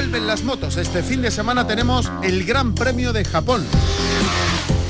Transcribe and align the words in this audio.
Vuelven 0.00 0.26
las 0.26 0.44
motos. 0.44 0.78
Este 0.78 1.02
fin 1.02 1.20
de 1.20 1.30
semana 1.30 1.66
tenemos 1.66 2.10
el 2.22 2.46
Gran 2.46 2.74
Premio 2.74 3.12
de 3.12 3.22
Japón 3.22 3.62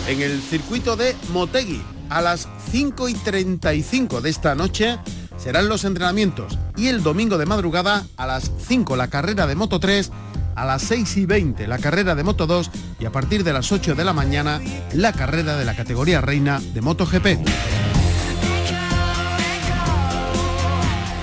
en 0.07 0.23
el 0.23 0.41
circuito 0.41 0.95
de 0.95 1.17
Motegi. 1.33 1.83
A 2.09 2.21
las 2.21 2.47
5 2.71 3.09
y 3.09 3.15
35 3.15 4.21
de 4.21 4.31
esta 4.31 4.55
noche 4.55 5.01
serán 5.37 5.69
los 5.69 5.85
entrenamientos 5.85 6.57
y 6.77 6.87
el 6.87 7.03
domingo 7.03 7.39
de 7.39 7.47
madrugada 7.47 8.07
a 8.17 8.27
las 8.29 8.53
5 8.69 8.95
la 8.95 9.11
carrera 9.11 9.49
de 9.49 9.57
Moto 9.57 9.81
3, 9.81 10.13
a 10.55 10.65
las 10.65 10.83
6 10.83 11.17
y 11.17 11.27
20 11.27 11.67
la 11.67 11.79
carrera 11.79 12.15
de 12.15 12.23
Moto 12.23 12.47
2 12.47 12.71
y 13.01 13.07
a 13.07 13.11
partir 13.11 13.43
de 13.43 13.53
las 13.53 13.73
8 13.73 13.97
de 13.97 14.05
la 14.05 14.13
mañana 14.13 14.61
la 14.93 15.13
carrera 15.13 15.57
de 15.57 15.65
la 15.65 15.75
categoría 15.75 16.21
reina 16.21 16.61
de 16.73 16.83
MotoGP. 16.83 17.90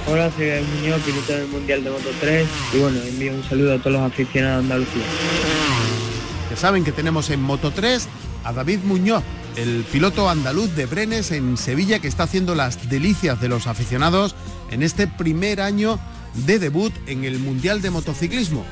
Hola, 0.09 0.31
soy 0.31 0.45
Muñoz, 0.79 1.01
piloto 1.01 1.33
del 1.33 1.47
Mundial 1.49 1.83
de 1.83 1.89
Moto 1.89 2.09
3 2.21 2.47
y 2.73 2.77
bueno, 2.77 2.97
envío 3.01 3.33
un 3.33 3.43
saludo 3.43 3.75
a 3.75 3.77
todos 3.77 3.91
los 3.91 4.01
aficionados 4.01 4.59
de 4.59 4.73
Andalucía. 4.73 5.03
Ya 6.49 6.55
saben 6.55 6.85
que 6.85 6.93
tenemos 6.93 7.29
en 7.29 7.41
Moto 7.41 7.71
3 7.71 8.07
a 8.45 8.53
David 8.53 8.79
Muñoz, 8.85 9.21
el 9.57 9.83
piloto 9.91 10.29
andaluz 10.29 10.73
de 10.77 10.85
Brenes 10.85 11.31
en 11.31 11.57
Sevilla 11.57 11.99
que 11.99 12.07
está 12.07 12.23
haciendo 12.23 12.55
las 12.55 12.89
delicias 12.89 13.41
de 13.41 13.49
los 13.49 13.67
aficionados 13.67 14.33
en 14.71 14.81
este 14.81 15.07
primer 15.07 15.59
año 15.59 15.99
de 16.45 16.57
debut 16.57 16.93
en 17.07 17.25
el 17.25 17.39
Mundial 17.39 17.81
de 17.81 17.89
Motociclismo. 17.89 18.63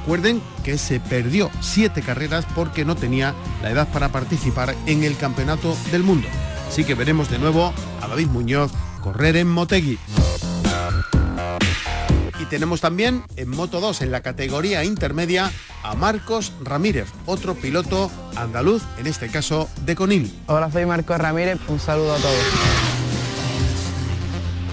Recuerden 0.00 0.42
que 0.64 0.76
se 0.76 0.98
perdió 0.98 1.52
siete 1.60 2.02
carreras 2.02 2.46
porque 2.56 2.84
no 2.84 2.96
tenía 2.96 3.32
la 3.62 3.70
edad 3.70 3.86
para 3.92 4.10
participar 4.10 4.74
en 4.86 5.04
el 5.04 5.16
Campeonato 5.16 5.76
del 5.92 6.02
Mundo. 6.02 6.26
Así 6.66 6.82
que 6.82 6.96
veremos 6.96 7.30
de 7.30 7.38
nuevo 7.38 7.72
a 8.00 8.08
David 8.08 8.26
Muñoz 8.26 8.72
correr 9.00 9.36
en 9.36 9.48
Motegui. 9.48 9.96
Tenemos 12.50 12.80
también 12.80 13.22
en 13.36 13.48
Moto 13.48 13.80
2, 13.80 14.02
en 14.02 14.10
la 14.10 14.22
categoría 14.22 14.82
intermedia, 14.82 15.52
a 15.84 15.94
Marcos 15.94 16.52
Ramírez, 16.64 17.06
otro 17.24 17.54
piloto 17.54 18.10
andaluz, 18.34 18.82
en 18.98 19.06
este 19.06 19.28
caso 19.28 19.70
de 19.86 19.94
Conil. 19.94 20.36
Hola, 20.48 20.68
soy 20.68 20.84
Marcos 20.84 21.16
Ramírez, 21.16 21.60
un 21.68 21.78
saludo 21.78 22.12
a 22.12 22.16
todos. 22.16 22.44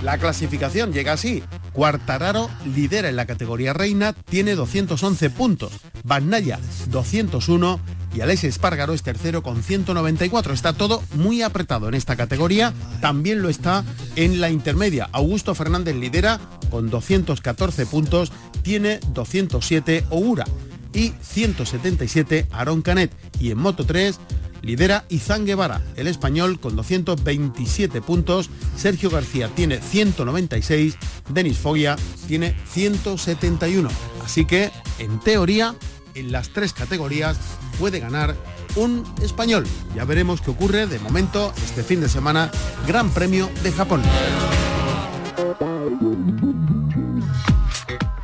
La 0.04 0.18
clasificación 0.18 0.92
llega 0.92 1.14
así. 1.14 1.44
Cuartararo 1.72 2.50
lidera 2.66 3.10
en 3.10 3.16
la 3.16 3.28
categoría 3.28 3.74
reina, 3.74 4.14
tiene 4.14 4.56
211 4.56 5.30
puntos. 5.30 5.72
Bagnaya 6.04 6.60
201 6.88 7.80
y 8.16 8.22
Alex 8.22 8.46
Espargaro 8.46 8.94
es 8.94 9.04
tercero 9.04 9.44
con 9.44 9.62
194. 9.62 10.54
Está 10.54 10.74
todo 10.74 11.04
muy 11.14 11.44
apretado 11.44 11.88
en 11.88 11.94
esta 11.94 12.16
categoría. 12.16 12.74
También 13.02 13.44
lo 13.44 13.50
está 13.50 13.84
en 14.16 14.42
la 14.42 14.50
intermedia. 14.50 15.08
Augusto 15.12 15.54
Fernández 15.54 15.96
lidera 15.96 16.40
con 16.70 16.90
214 16.90 17.86
puntos, 17.86 18.32
tiene 18.62 19.00
207 19.14 20.06
Oura 20.10 20.46
y 20.94 21.14
177 21.22 22.48
Aaron 22.52 22.82
Canet. 22.82 23.12
Y 23.40 23.52
en 23.52 23.58
Moto 23.58 23.86
3 23.86 24.20
lidera 24.62 25.06
Izan 25.10 25.46
Guevara, 25.46 25.82
el 25.96 26.08
español 26.08 26.60
con 26.60 26.76
227 26.76 28.02
puntos, 28.02 28.50
Sergio 28.76 29.10
García 29.10 29.50
tiene 29.50 29.80
196, 29.80 30.98
Denis 31.30 31.58
Foggia 31.58 31.96
tiene 32.28 32.56
171. 32.70 33.90
Así 34.24 34.46
que, 34.46 34.72
en 35.00 35.20
teoría, 35.20 35.76
en 36.16 36.32
las 36.32 36.50
tres 36.50 36.74
categorías 36.74 37.38
puede 37.80 38.00
ganar 38.00 38.36
un 38.76 39.04
español. 39.22 39.66
Ya 39.96 40.06
veremos 40.06 40.42
qué 40.42 40.52
ocurre 40.52 40.88
de 40.88 41.00
momento 41.00 41.54
este 41.64 41.84
fin 41.84 42.02
de 42.02 42.10
semana, 42.10 42.52
Gran 42.88 43.10
Premio 43.12 43.50
de 43.64 43.72
Japón. 43.72 44.02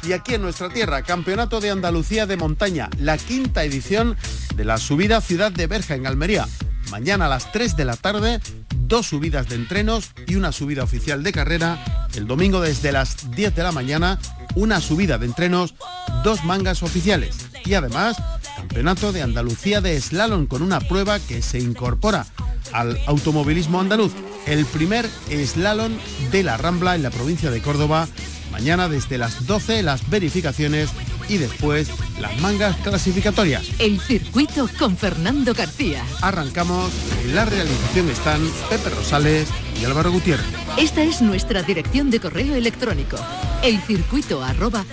Y 0.03 0.11
aquí 0.11 0.33
en 0.35 0.41
nuestra 0.41 0.69
tierra, 0.69 1.01
Campeonato 1.03 1.61
de 1.61 1.69
Andalucía 1.69 2.25
de 2.25 2.37
Montaña, 2.37 2.89
la 2.97 3.17
quinta 3.17 3.63
edición 3.63 4.17
de 4.55 4.65
la 4.65 4.77
subida 4.77 5.21
Ciudad 5.21 5.51
de 5.51 5.67
Berja 5.67 5.95
en 5.95 6.07
Almería. 6.07 6.47
Mañana 6.91 7.27
a 7.27 7.29
las 7.29 7.51
3 7.51 7.77
de 7.77 7.85
la 7.85 7.95
tarde, 7.95 8.39
dos 8.75 9.07
subidas 9.07 9.47
de 9.47 9.55
entrenos 9.55 10.11
y 10.27 10.35
una 10.35 10.51
subida 10.51 10.83
oficial 10.83 11.23
de 11.23 11.31
carrera. 11.31 11.83
El 12.15 12.27
domingo 12.27 12.61
desde 12.61 12.91
las 12.91 13.31
10 13.31 13.55
de 13.55 13.63
la 13.63 13.71
mañana, 13.71 14.19
una 14.55 14.81
subida 14.81 15.17
de 15.17 15.27
entrenos, 15.27 15.75
dos 16.23 16.43
mangas 16.43 16.83
oficiales. 16.83 17.37
Y 17.65 17.75
además, 17.75 18.17
Campeonato 18.57 19.11
de 19.11 19.21
Andalucía 19.21 19.81
de 19.81 19.99
Slalom 19.99 20.47
con 20.47 20.61
una 20.61 20.79
prueba 20.79 21.19
que 21.19 21.41
se 21.41 21.59
incorpora 21.59 22.25
al 22.71 22.99
automovilismo 23.07 23.79
andaluz. 23.79 24.11
El 24.45 24.65
primer 24.65 25.09
slalom 25.29 25.93
de 26.31 26.43
la 26.43 26.57
Rambla 26.57 26.95
en 26.95 27.03
la 27.03 27.11
provincia 27.11 27.49
de 27.51 27.61
Córdoba 27.61 28.07
Mañana 28.53 28.87
desde 28.87 29.17
las 29.17 29.47
12 29.47 29.81
las 29.81 30.07
verificaciones 30.11 30.91
y 31.27 31.37
después 31.37 31.89
las 32.21 32.39
mangas 32.39 32.77
clasificatorias. 32.77 33.63
El 33.79 33.99
circuito 33.99 34.69
con 34.77 34.95
Fernando 34.95 35.55
García. 35.55 36.03
Arrancamos. 36.21 36.91
En 37.23 37.33
la 37.33 37.45
realización 37.45 38.09
están 38.09 38.41
Pepe 38.69 38.91
Rosales 38.91 39.47
y 39.81 39.85
Álvaro 39.85 40.11
Gutiérrez. 40.11 40.45
Esta 40.77 41.01
es 41.01 41.23
nuestra 41.23 41.63
dirección 41.63 42.11
de 42.11 42.19
correo 42.19 42.53
electrónico. 42.53 43.17
Elcircuito 43.63 44.43
arroba 44.43 44.85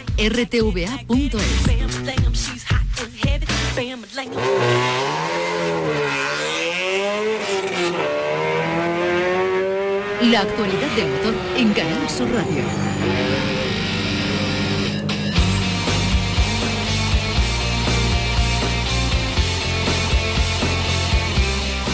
La 10.31 10.43
actualidad 10.43 10.95
del 10.95 11.09
motor 11.09 11.35
en 11.57 11.73
Canal 11.73 12.07
Radio. 12.33 12.63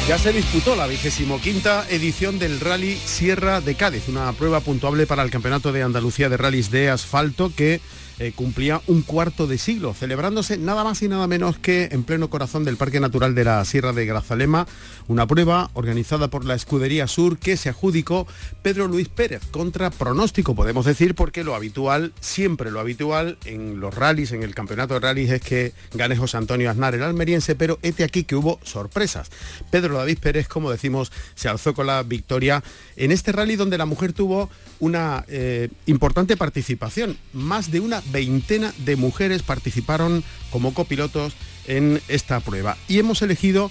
Ya 0.07 0.19
se 0.19 0.33
disputó 0.35 0.77
la 0.77 0.87
vigésimo 0.87 1.41
quinta 1.41 1.87
edición 1.89 2.39
del 2.39 2.61
Rally 2.61 2.97
Sierra 2.97 3.63
de 3.63 3.75
Cádiz, 3.75 4.07
una 4.09 4.31
prueba 4.35 4.61
puntuable 4.61 5.07
para 5.07 5.23
el 5.23 5.31
Campeonato 5.31 5.73
de 5.73 5.83
Andalucía 5.83 6.29
de 6.29 6.37
Rallys 6.37 6.71
de 6.71 6.91
Asfalto 6.91 7.51
que 7.57 7.81
eh, 8.19 8.33
cumplía 8.35 8.81
un 8.87 9.03
cuarto 9.03 9.47
de 9.47 9.59
siglo, 9.59 9.93
celebrándose 9.93 10.57
nada 10.57 10.85
más 10.85 11.03
y 11.03 11.09
nada 11.09 11.27
menos 11.27 11.59
que 11.59 11.89
en 11.93 12.03
pleno 12.03 12.31
corazón 12.31 12.65
del 12.65 12.77
Parque 12.77 12.99
Natural 12.99 13.35
de 13.35 13.45
la 13.45 13.65
Sierra 13.65 13.93
de 13.93 14.07
Grazalema, 14.07 14.67
una 15.07 15.27
prueba 15.27 15.71
organizada 15.75 16.29
por 16.29 16.45
la 16.45 16.55
Escudería 16.55 17.09
Sur 17.09 17.39
que 17.39 17.57
se 17.57 17.69
adjudicó 17.69 18.27
Pedro 18.63 18.89
Luis 18.89 19.09
Pérez, 19.09 19.43
contra 19.51 19.91
pronóstico 19.91 20.55
podemos 20.55 20.87
decir, 20.87 21.15
porque 21.15 21.45
lo 21.45 21.55
habitual, 21.55 22.13
siempre 22.21 22.71
lo 22.71 22.81
habitual 22.81 23.39
en 23.45 23.81
los 23.81 23.95
rallies, 23.95 24.33
en 24.33 24.43
el 24.43 24.55
campeonato 24.55 24.95
de 24.95 25.01
rallies 25.01 25.31
es 25.31 25.43
que 25.43 25.73
gane 25.93 26.17
José 26.17 26.39
Antonio 26.39 26.71
Aznar, 26.71 26.95
el 26.95 27.03
almeriense, 27.03 27.55
pero 27.55 27.79
este 27.83 28.05
aquí 28.05 28.25
que 28.25 28.37
hubo 28.37 28.59
sorpresas. 28.63 29.31
Pedro 29.71 29.99
David 29.99 30.19
Pérez, 30.21 30.49
como 30.49 30.71
decimos, 30.71 31.13
se 31.35 31.49
alzó 31.49 31.75
con 31.75 31.87
la 31.87 32.03
victoria 32.03 32.63
en 32.97 33.13
este 33.13 33.33
rally 33.33 33.57
donde 33.57 33.79
la 33.79 33.87
mujer 33.87 34.13
tuvo 34.13 34.51
una 34.79 35.25
eh, 35.29 35.69
importante 35.87 36.37
participación, 36.37 37.17
más 37.33 37.71
de 37.71 37.81
una 37.81 38.03
veintena 38.11 38.73
de 38.79 38.97
mujeres 38.97 39.43
participaron 39.43 40.25
como 40.51 40.75
copilotos 40.75 41.35
en 41.67 42.01
esta 42.09 42.41
prueba. 42.41 42.77
Y 42.89 42.99
hemos 42.99 43.23
elegido 43.23 43.71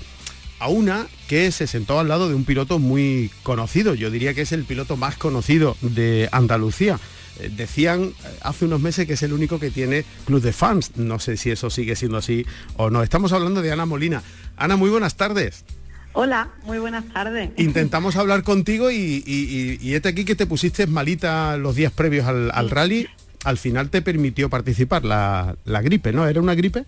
a 0.60 0.70
una 0.70 1.08
que 1.28 1.52
se 1.52 1.68
sentó 1.68 2.00
al 2.00 2.08
lado 2.08 2.30
de 2.30 2.36
un 2.36 2.46
piloto 2.46 2.80
muy 2.80 3.30
conocido, 3.44 3.94
yo 3.94 4.10
diría 4.10 4.34
que 4.34 4.42
es 4.42 4.52
el 4.52 4.64
piloto 4.64 4.98
más 4.98 5.18
conocido 5.18 5.76
de 5.82 6.30
Andalucía. 6.32 7.00
Eh, 7.40 7.52
decían 7.54 8.04
eh, 8.04 8.12
hace 8.42 8.66
unos 8.66 8.80
meses 8.80 9.06
que 9.06 9.14
es 9.14 9.24
el 9.24 9.34
único 9.34 9.60
que 9.60 9.70
tiene 9.70 10.06
club 10.26 10.42
de 10.42 10.54
fans, 10.54 10.96
no 10.96 11.20
sé 11.20 11.36
si 11.36 11.52
eso 11.52 11.70
sigue 11.70 11.96
siendo 11.96 12.18
así 12.18 12.46
o 12.78 12.90
no. 12.90 13.04
Estamos 13.04 13.34
hablando 13.34 13.62
de 13.62 13.72
Ana 13.72 13.86
Molina. 13.86 14.24
Ana, 14.56 14.78
muy 14.78 14.90
buenas 14.90 15.16
tardes. 15.16 15.66
Hola, 16.14 16.50
muy 16.64 16.78
buenas 16.78 17.06
tardes. 17.12 17.50
Intentamos 17.58 18.16
hablar 18.16 18.44
contigo 18.44 18.90
y, 18.90 19.22
y, 19.26 19.94
este 19.94 20.10
aquí 20.10 20.24
que 20.24 20.36
te 20.36 20.46
pusiste 20.46 20.88
malita 20.88 21.58
los 21.58 21.76
días 21.76 21.92
previos 21.92 22.26
al 22.26 22.70
rally 22.70 23.10
al 23.46 23.58
final 23.58 23.90
te 23.90 24.02
permitió 24.02 24.50
participar 24.50 25.06
la, 25.06 25.56
gripe, 25.66 26.12
¿no? 26.12 26.28
¿Era 26.28 26.42
una 26.42 26.56
gripe? 26.56 26.86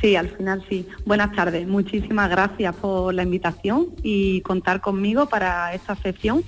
Sí, 0.00 0.16
al 0.16 0.30
final 0.30 0.64
sí. 0.68 0.86
Buenas 1.04 1.32
tardes. 1.36 1.68
Muchísimas 1.68 2.30
gracias 2.30 2.74
por 2.76 3.12
la 3.12 3.22
invitación 3.22 3.88
y 4.02 4.40
contar 4.40 4.80
conmigo 4.80 5.28
para 5.28 5.74
esta 5.74 5.94
sesión 5.96 6.42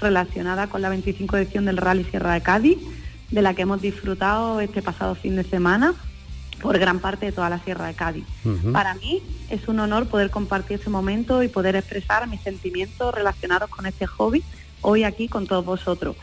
relacionada 0.00 0.66
con 0.66 0.82
la 0.82 0.88
25 0.88 1.36
edición 1.36 1.66
del 1.66 1.76
Rally 1.76 2.04
Sierra 2.04 2.34
de 2.34 2.40
Cádiz, 2.40 2.78
de 3.30 3.42
la 3.42 3.54
que 3.54 3.62
hemos 3.62 3.80
disfrutado 3.80 4.60
este 4.60 4.82
pasado 4.82 5.14
fin 5.14 5.36
de 5.36 5.44
semana 5.44 5.94
por 6.60 6.78
gran 6.78 6.98
parte 6.98 7.26
de 7.26 7.32
toda 7.32 7.48
la 7.48 7.60
Sierra 7.60 7.86
de 7.86 7.94
Cádiz. 7.94 8.24
Para 8.72 8.94
mí 8.94 9.22
es 9.50 9.68
un 9.68 9.78
honor 9.78 10.08
poder 10.08 10.30
compartir 10.30 10.80
ese 10.80 10.90
momento 10.90 11.44
y 11.44 11.48
poder 11.48 11.76
expresar 11.76 12.26
mis 12.26 12.40
sentimientos 12.40 13.14
relacionados 13.14 13.70
con 13.70 13.86
este 13.86 14.06
hobby 14.06 14.42
hoy 14.80 15.04
aquí 15.04 15.28
con 15.28 15.46
todos 15.46 15.64
vosotros. 15.64 16.16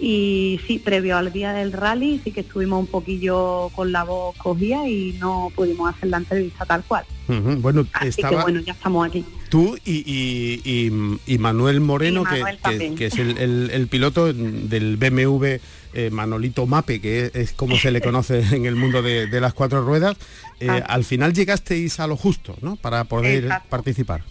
Y 0.00 0.60
sí, 0.66 0.78
previo 0.78 1.16
al 1.16 1.32
día 1.32 1.52
del 1.52 1.72
rally 1.72 2.20
sí 2.22 2.30
que 2.30 2.40
estuvimos 2.40 2.78
un 2.80 2.86
poquillo 2.86 3.68
con 3.74 3.90
la 3.90 4.04
voz 4.04 4.36
cogida 4.36 4.88
y 4.88 5.16
no 5.18 5.50
pudimos 5.54 5.92
hacer 5.92 6.08
la 6.08 6.18
entrevista 6.18 6.64
tal 6.64 6.84
cual. 6.84 7.04
Bueno, 7.26 7.86
Así 7.92 8.22
que 8.22 8.36
bueno, 8.36 8.60
ya 8.60 8.72
estamos 8.72 9.06
aquí. 9.06 9.24
Tú 9.50 9.76
y, 9.84 10.90
Manuel 11.38 11.80
Moreno, 11.80 12.24
que, 12.24 13.06
es 13.06 13.18
el, 13.18 13.88
piloto 13.90 14.32
del 14.32 14.96
BMW 14.96 15.58
eh, 15.94 16.10
Manolito 16.10 16.66
Mape, 16.66 17.00
que 17.00 17.30
es, 17.34 17.52
como 17.52 17.76
se 17.76 17.90
le 17.90 18.00
conoce 18.00 18.40
en 18.56 18.66
el 18.66 18.76
mundo 18.76 19.02
de, 19.02 19.40
las 19.40 19.52
cuatro 19.52 19.82
ruedas, 19.82 20.16
eh, 20.60 20.68
al 20.68 21.04
final 21.04 21.32
llegasteis 21.32 21.98
a 21.98 22.06
lo 22.06 22.16
justo, 22.16 22.56
¿no? 22.60 22.76
Para 22.76 23.04
poder 23.04 23.48
participar 23.68 24.22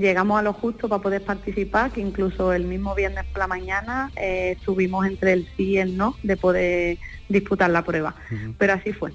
llegamos 0.00 0.38
a 0.38 0.42
lo 0.42 0.52
justo 0.52 0.88
para 0.88 1.02
poder 1.02 1.22
participar, 1.22 1.90
que 1.90 2.00
incluso 2.00 2.52
el 2.52 2.64
mismo 2.64 2.94
viernes 2.94 3.24
por 3.26 3.38
la 3.38 3.46
mañana 3.46 4.10
eh, 4.16 4.54
estuvimos 4.58 5.06
entre 5.06 5.32
el 5.32 5.48
sí 5.56 5.70
y 5.70 5.78
el 5.78 5.96
no 5.96 6.16
de 6.22 6.36
poder 6.36 6.98
disputar 7.28 7.70
la 7.70 7.82
prueba. 7.82 8.14
Pero 8.58 8.74
así 8.74 8.92
fue. 8.92 9.12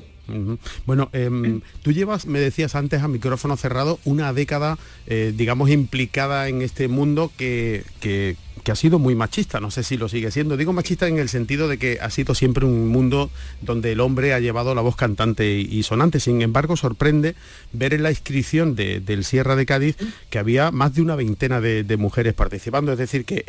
Bueno, 0.85 1.09
em, 1.13 1.61
tú 1.81 1.91
llevas, 1.91 2.25
me 2.25 2.39
decías 2.39 2.75
antes 2.75 3.01
a 3.01 3.07
micrófono 3.07 3.57
cerrado, 3.57 3.99
una 4.05 4.33
década, 4.33 4.77
eh, 5.07 5.33
digamos, 5.35 5.69
implicada 5.69 6.47
en 6.47 6.61
este 6.61 6.87
mundo 6.87 7.31
que, 7.37 7.83
que, 7.99 8.35
ha 8.71 8.75
sido 8.75 8.99
muy 8.99 9.15
machista, 9.15 9.59
no 9.59 9.69
sé 9.69 9.83
si 9.83 9.97
lo 9.97 10.07
sigue 10.07 10.31
siendo. 10.31 10.55
Digo 10.55 10.71
machista 10.71 11.07
en 11.07 11.17
el 11.17 11.27
sentido 11.27 11.67
de 11.67 11.77
que 11.77 11.97
ha 11.99 12.09
sido 12.09 12.35
siempre 12.35 12.65
un 12.65 12.87
mundo 12.87 13.29
donde 13.61 13.91
el 13.91 13.99
hombre 13.99 14.33
ha 14.33 14.39
llevado 14.39 14.73
la 14.75 14.81
voz 14.81 14.95
cantante 14.95 15.57
y, 15.57 15.83
sonante. 15.83 16.21
Sin 16.21 16.41
embargo, 16.41 16.77
sorprende 16.77 17.35
ver 17.73 17.93
en 17.93 18.03
la 18.03 18.11
inscripción 18.11 18.75
del 18.75 19.25
Sierra 19.25 19.57
de 19.57 19.65
Cádiz 19.65 19.97
que 20.29 20.39
había 20.39 20.71
más 20.71 20.93
de 20.93 21.01
una 21.01 21.17
veintena 21.17 21.59
de, 21.59 21.97
mujeres 21.97 22.33
participando. 22.33 22.93
Es 22.93 22.97
decir, 22.97 23.25
que 23.25 23.43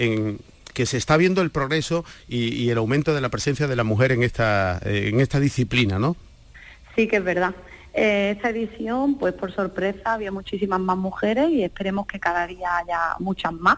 que 0.72 0.86
se 0.86 0.96
está 0.96 1.16
viendo 1.16 1.42
el 1.42 1.50
progreso 1.50 2.04
y, 2.28 2.70
el 2.70 2.78
aumento 2.78 3.14
de 3.14 3.20
la 3.20 3.28
presencia 3.28 3.66
de 3.66 3.76
la 3.76 3.84
mujer 3.84 4.12
en 4.12 4.22
esta, 4.22 4.80
en 4.84 5.20
esta 5.20 5.40
disciplina, 5.40 5.98
¿no? 5.98 6.16
Sí 6.94 7.08
que 7.08 7.16
es 7.16 7.24
verdad. 7.24 7.54
Eh, 7.94 8.32
esta 8.36 8.50
edición, 8.50 9.18
pues 9.18 9.34
por 9.34 9.52
sorpresa, 9.52 10.14
había 10.14 10.32
muchísimas 10.32 10.80
más 10.80 10.96
mujeres 10.96 11.50
y 11.50 11.62
esperemos 11.62 12.06
que 12.06 12.18
cada 12.18 12.46
día 12.46 12.78
haya 12.78 13.16
muchas 13.18 13.52
más, 13.52 13.76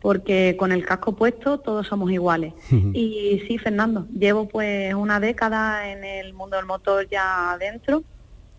porque 0.00 0.56
con 0.58 0.72
el 0.72 0.84
casco 0.84 1.14
puesto 1.14 1.58
todos 1.58 1.86
somos 1.86 2.10
iguales. 2.10 2.52
y 2.70 3.42
sí, 3.46 3.58
Fernando, 3.58 4.06
llevo 4.12 4.48
pues 4.48 4.94
una 4.94 5.20
década 5.20 5.90
en 5.90 6.04
el 6.04 6.34
mundo 6.34 6.56
del 6.56 6.66
motor 6.66 7.08
ya 7.08 7.52
adentro, 7.52 8.02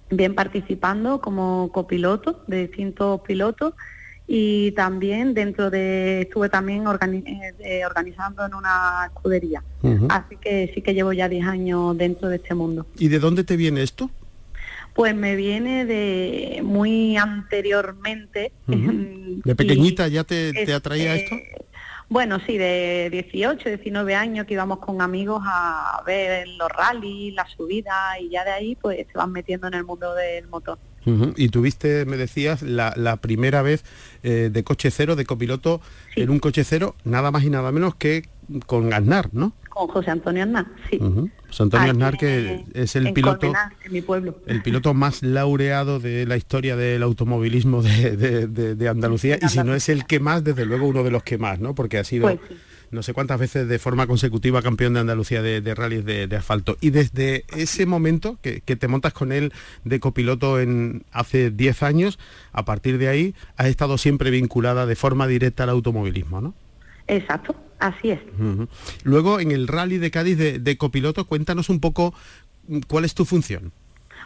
bien 0.09 0.36
participando 0.36 1.19
como 1.19 1.69
copiloto 1.74 2.44
de 2.48 2.68
distintos 2.68 3.21
pilotos 3.21 3.74
y 4.27 4.72
también 4.72 5.33
dentro 5.33 5.69
de 5.69 6.22
estuve 6.22 6.50
también 6.50 6.83
eh, 6.88 7.86
organizando 7.86 8.45
en 8.45 8.54
una 8.54 9.06
escudería. 9.07 9.63
Así 10.10 10.38
que 10.38 10.72
sí 10.74 10.81
que 10.81 10.94
llevo 10.94 11.13
ya 11.13 11.30
10 11.30 11.45
años 11.45 11.98
dentro 11.98 12.30
de 12.30 12.38
este 12.38 12.56
mundo. 12.56 12.88
Y 12.98 13.07
de 13.07 13.19
dónde 13.19 13.44
te 13.44 13.56
viene 13.57 13.83
esto 13.83 14.10
pues 14.94 15.13
me 15.13 15.36
viene 15.36 15.86
de 15.86 16.62
muy 16.63 17.18
anteriormente. 17.18 18.54
De 18.66 19.54
pequeñita 19.54 20.07
ya 20.07 20.24
te, 20.24 20.54
te 20.54 20.74
atraía 20.74 21.16
esto 21.16 21.36
bueno, 22.07 22.39
sí, 22.45 22.57
de 22.57 23.10
18, 23.12 23.68
19 23.68 24.16
años 24.16 24.45
que 24.45 24.54
íbamos 24.54 24.77
con 24.80 25.01
amigos 25.01 25.42
a 25.44 26.04
ver 26.06 26.48
los 26.50 26.69
rallies, 26.69 27.33
la 27.33 27.48
subida 27.48 28.19
y 28.19 28.30
ya 28.30 28.44
de 28.44 28.51
ahí 28.51 28.75
pues 28.75 29.07
se 29.12 29.18
van 29.18 29.31
metiendo 29.31 29.68
en 29.68 29.74
el 29.74 29.83
mundo 29.83 30.13
del 30.13 30.48
motor. 30.48 30.77
Y 31.36 31.50
tuviste, 31.50 32.06
me 32.06 32.18
decías, 32.18 32.62
la, 32.62 33.18
primera 33.18 33.62
vez 33.62 33.84
eh, 34.24 34.50
de 34.52 34.63
coche 34.63 34.92
cero, 34.92 35.16
de 35.16 35.25
copiloto, 35.25 35.81
en 36.16 36.30
un 36.30 36.40
coche 36.40 36.63
cero, 36.63 36.96
nada 37.04 37.31
más 37.31 37.44
y 37.44 37.50
nada 37.50 37.72
menos 37.72 37.96
que 37.96 38.24
con 38.66 38.94
Aznar, 38.94 39.30
¿no? 39.34 39.54
Con 39.69 39.88
José 39.88 40.12
Antonio 40.12 40.44
Aznar, 40.44 40.68
sí. 40.90 41.00
José 41.00 41.63
Antonio 41.63 41.92
Aznar, 41.92 42.18
que 42.18 42.63
es 42.74 42.96
el 42.96 43.12
piloto, 43.13 43.54
en 43.84 43.92
mi 43.92 44.02
pueblo. 44.02 44.40
el 44.48 44.62
piloto 44.62 44.94
más 44.94 45.22
laureado 45.22 46.00
de 46.00 46.25
la 46.25 46.38
historia 46.38 46.75
del 46.75 47.04
automovilismo 47.04 47.81
de, 47.84 48.88
Andalucía, 48.90 49.38
y 49.42 49.50
si 49.50 49.60
no 49.60 49.75
es 49.75 49.90
el 49.90 50.06
que 50.06 50.19
más, 50.19 50.44
desde 50.44 50.66
luego 50.66 50.88
uno 50.88 51.04
de 51.04 51.12
los 51.12 51.24
que 51.24 51.38
más, 51.38 51.60
¿no? 51.60 51.75
Porque 51.75 51.98
ha 51.98 52.04
sido... 52.04 52.24
Pues 52.24 52.40
no 52.95 53.03
sé 53.03 53.13
cuántas 53.13 53.39
veces 53.39 53.68
de 53.68 53.77
forma 53.77 54.07
consecutiva 54.07 54.62
campeón 54.62 54.94
de 54.94 55.01
Andalucía 55.01 55.42
de, 55.42 55.62
de 55.62 55.75
rallies 55.75 56.06
de, 56.06 56.36
asfalto. 56.36 56.77
Y 56.81 56.89
desde 56.89 57.45
ese 57.56 57.86
momento 57.86 58.39
que, 58.42 58.62
te 58.62 58.88
montas 58.88 59.13
con 59.13 59.31
él 59.31 59.53
de 59.83 60.00
copiloto 60.00 60.59
en 60.59 61.03
hace 61.12 61.51
10 61.51 61.83
años, 61.83 62.18
a 62.53 62.65
partir 62.65 62.97
de 62.97 63.09
ahí 63.09 63.36
has 63.57 63.68
estado 63.68 63.97
siempre 63.97 64.31
vinculada 64.31 64.86
de 64.86 64.95
forma 64.95 65.27
directa 65.27 65.63
al 65.63 65.69
automovilismo, 65.69 66.42
¿no? 66.42 66.53
Exacto, 67.07 67.56
así 67.80 68.12
es. 68.12 68.19
Luego, 69.03 69.39
en 69.39 69.51
el 69.51 69.68
rally 69.68 70.00
de 70.00 70.09
Cádiz 70.09 70.38
de, 70.38 70.77
copiloto, 70.77 71.25
cuéntanos 71.25 71.69
un 71.69 71.80
poco 71.80 72.13
mm, 72.68 72.80
cuál 72.88 73.06
es 73.06 73.13
tu 73.13 73.25
función. 73.25 73.71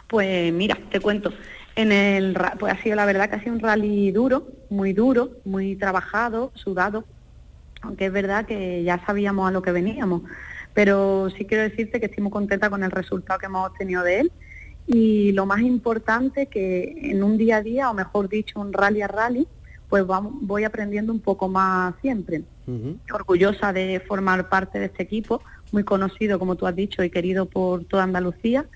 Pues 0.08 0.52
mira, 0.52 0.78
te 0.90 1.00
cuento. 1.00 1.32
En 1.76 1.92
el, 1.92 2.36
pues 2.58 2.72
ha 2.72 2.82
sido 2.82 2.96
la 2.96 3.06
verdad 3.06 3.28
que 3.28 3.36
ha 3.36 3.40
sido 3.40 3.52
un 3.52 3.60
rally 3.60 4.10
duro, 4.10 4.48
muy 4.70 4.92
duro, 4.92 5.30
muy 5.44 5.76
trabajado, 5.76 6.52
sudado, 6.54 7.04
aunque 7.82 8.06
es 8.06 8.12
verdad 8.12 8.46
que 8.46 8.82
ya 8.82 9.04
sabíamos 9.06 9.48
a 9.48 9.52
lo 9.52 9.62
que 9.62 9.72
veníamos. 9.72 10.22
Pero 10.74 11.28
sí 11.30 11.46
quiero 11.46 11.64
decirte 11.64 12.00
que 12.00 12.06
estoy 12.06 12.22
muy 12.22 12.32
contenta 12.32 12.70
con 12.70 12.84
el 12.84 12.90
resultado 12.90 13.38
que 13.38 13.46
hemos 13.46 13.68
obtenido 13.68 14.02
de 14.02 14.20
él 14.20 14.32
y 14.86 15.32
lo 15.32 15.46
más 15.46 15.60
importante 15.60 16.46
que 16.46 17.10
en 17.10 17.22
un 17.22 17.38
día 17.38 17.58
a 17.58 17.62
día, 17.62 17.90
o 17.90 17.94
mejor 17.94 18.28
dicho, 18.28 18.60
un 18.60 18.72
rally 18.72 19.02
a 19.02 19.08
rally, 19.08 19.46
pues 19.88 20.04
voy 20.06 20.64
aprendiendo 20.64 21.12
un 21.12 21.20
poco 21.20 21.48
más 21.48 21.94
siempre. 22.00 22.42
Orgullosa 23.12 23.72
de 23.72 24.00
formar 24.06 24.48
parte 24.48 24.78
de 24.78 24.86
este 24.86 25.02
equipo, 25.02 25.42
muy 25.72 25.82
conocido, 25.82 26.38
como 26.38 26.56
tú 26.56 26.66
has 26.66 26.76
dicho, 26.76 27.02
y 27.02 27.10
querido 27.10 27.46
por 27.46 27.84
toda 27.84 28.04
Andalucía. 28.04 28.66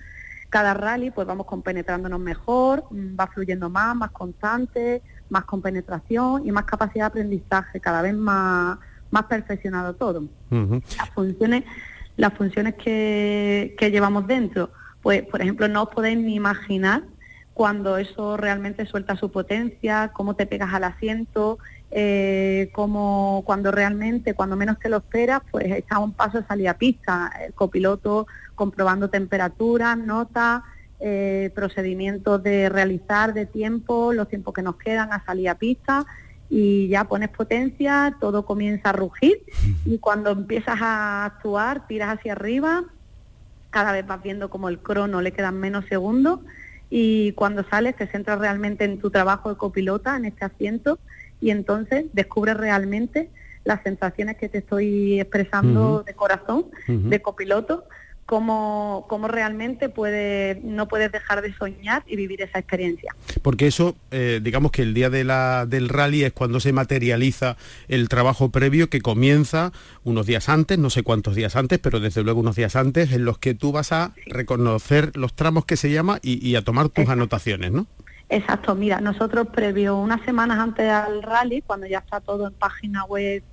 Cada 0.49 0.73
rally, 0.73 1.11
pues 1.11 1.27
vamos 1.27 1.45
compenetrándonos 1.47 2.19
mejor, 2.19 2.85
mm, 2.91 3.19
va 3.19 3.27
fluyendo 3.27 3.69
más, 3.69 3.95
más 3.95 4.11
constante, 4.11 5.01
más 5.29 5.43
compenetración 5.45 6.45
y 6.45 6.51
más 6.51 6.65
capacidad 6.65 7.05
de 7.05 7.07
aprendizaje, 7.07 7.79
cada 7.79 8.01
vez 8.01 8.13
más, 8.13 8.77
más 9.15 9.25
perfeccionado 9.25 9.95
todo. 9.95 10.25
Las 10.51 11.09
funciones, 11.13 11.63
las 12.17 12.33
funciones 12.33 12.75
que, 12.75 13.73
que 13.77 13.89
llevamos 13.89 14.27
dentro, 14.27 14.71
pues 15.01 15.23
por 15.23 15.41
ejemplo 15.41 15.67
no 15.69 15.83
os 15.83 15.89
podéis 15.89 16.17
ni 16.17 16.35
imaginar 16.35 17.03
cuando 17.53 17.97
eso 17.97 18.35
realmente 18.35 18.85
suelta 18.85 19.15
su 19.15 19.31
potencia, 19.31 20.11
cómo 20.13 20.35
te 20.35 20.45
pegas 20.45 20.73
al 20.73 20.83
asiento, 20.83 21.57
eh, 21.91 22.69
como 22.73 23.43
cuando 23.45 23.71
realmente, 23.71 24.33
cuando 24.33 24.57
menos 24.57 24.77
te 24.79 24.89
lo 24.89 24.97
esperas, 24.97 25.41
pues 25.49 25.65
está 25.71 25.95
a 25.95 25.99
un 25.99 26.11
paso 26.11 26.41
de 26.41 26.47
salir 26.47 26.67
a 26.67 26.77
pista, 26.77 27.31
el 27.45 27.53
copiloto 27.53 28.27
comprobando 28.55 29.09
temperaturas, 29.09 29.97
notas, 29.97 30.63
eh, 30.99 31.49
procedimientos 31.55 32.43
de 32.43 32.67
realizar 32.67 33.33
de 33.33 33.45
tiempo, 33.45 34.11
los 34.11 34.27
tiempos 34.27 34.53
que 34.53 34.61
nos 34.61 34.75
quedan 34.75 35.13
a 35.13 35.23
salir 35.23 35.47
a 35.47 35.55
pista 35.55 36.05
y 36.49 36.87
ya 36.87 37.05
pones 37.05 37.29
potencia, 37.29 38.15
todo 38.19 38.45
comienza 38.45 38.89
a 38.89 38.93
rugir 38.93 39.41
y 39.83 39.97
cuando 39.97 40.31
empiezas 40.31 40.79
a 40.81 41.25
actuar, 41.25 41.87
tiras 41.87 42.17
hacia 42.17 42.33
arriba, 42.33 42.83
cada 43.71 43.91
vez 43.91 44.05
vas 44.05 44.21
viendo 44.21 44.49
como 44.49 44.69
el 44.69 44.79
crono 44.79 45.21
le 45.21 45.33
quedan 45.33 45.59
menos 45.59 45.85
segundos 45.85 46.39
y 46.89 47.33
cuando 47.33 47.63
sales 47.63 47.95
te 47.95 48.07
centras 48.07 48.39
realmente 48.39 48.85
en 48.85 48.99
tu 48.99 49.09
trabajo 49.09 49.49
de 49.49 49.57
copilota, 49.57 50.15
en 50.15 50.25
este 50.25 50.45
asiento 50.45 50.99
y 51.41 51.49
entonces 51.49 52.05
descubres 52.13 52.57
realmente 52.57 53.29
las 53.63 53.81
sensaciones 53.83 54.37
que 54.37 54.47
te 54.47 54.59
estoy 54.59 55.19
expresando 55.19 56.03
de 56.03 56.13
corazón, 56.13 56.67
de 56.87 57.21
copiloto, 57.21 57.85
cómo, 58.25 59.05
cómo 59.07 59.27
realmente 59.27 59.89
puede, 59.89 60.59
no 60.63 60.87
puedes 60.87 61.11
dejar 61.11 61.41
de 61.41 61.53
soñar 61.53 62.03
y 62.07 62.15
vivir 62.15 62.41
esa 62.41 62.59
experiencia. 62.59 63.15
Porque 63.41 63.67
eso, 63.67 63.95
eh, 64.11 64.39
digamos 64.41 64.71
que 64.71 64.81
el 64.81 64.93
día 64.93 65.09
de 65.09 65.23
la, 65.23 65.65
del 65.65 65.89
rally 65.89 66.23
es 66.23 66.33
cuando 66.33 66.59
se 66.59 66.73
materializa 66.73 67.57
el 67.87 68.09
trabajo 68.09 68.49
previo 68.49 68.89
que 68.89 69.01
comienza 69.01 69.71
unos 70.03 70.25
días 70.25 70.49
antes, 70.49 70.79
no 70.79 70.89
sé 70.89 71.03
cuántos 71.03 71.35
días 71.35 71.55
antes, 71.55 71.79
pero 71.79 71.99
desde 71.99 72.23
luego 72.23 72.39
unos 72.39 72.55
días 72.55 72.75
antes, 72.75 73.11
en 73.11 73.25
los 73.25 73.37
que 73.37 73.53
tú 73.53 73.71
vas 73.71 73.91
a 73.91 74.13
reconocer 74.25 75.15
los 75.15 75.33
tramos 75.33 75.65
que 75.65 75.77
se 75.77 75.91
llama 75.91 76.19
y, 76.21 76.55
a 76.55 76.63
tomar 76.63 76.89
tus 76.89 77.07
anotaciones, 77.09 77.71
¿no? 77.71 77.85
Exacto, 78.29 78.73
mira, 78.73 79.01
nosotros 79.01 79.47
previo 79.53 79.97
unas 79.97 80.21
semanas 80.25 80.57
antes 80.57 80.89
al 80.89 81.21
rally, 81.21 81.61
cuando 81.61 81.85
ya 81.85 81.99
está 81.99 82.21
todo 82.21 82.47
en 82.47 82.53
página 82.53 83.05
web 83.05 83.43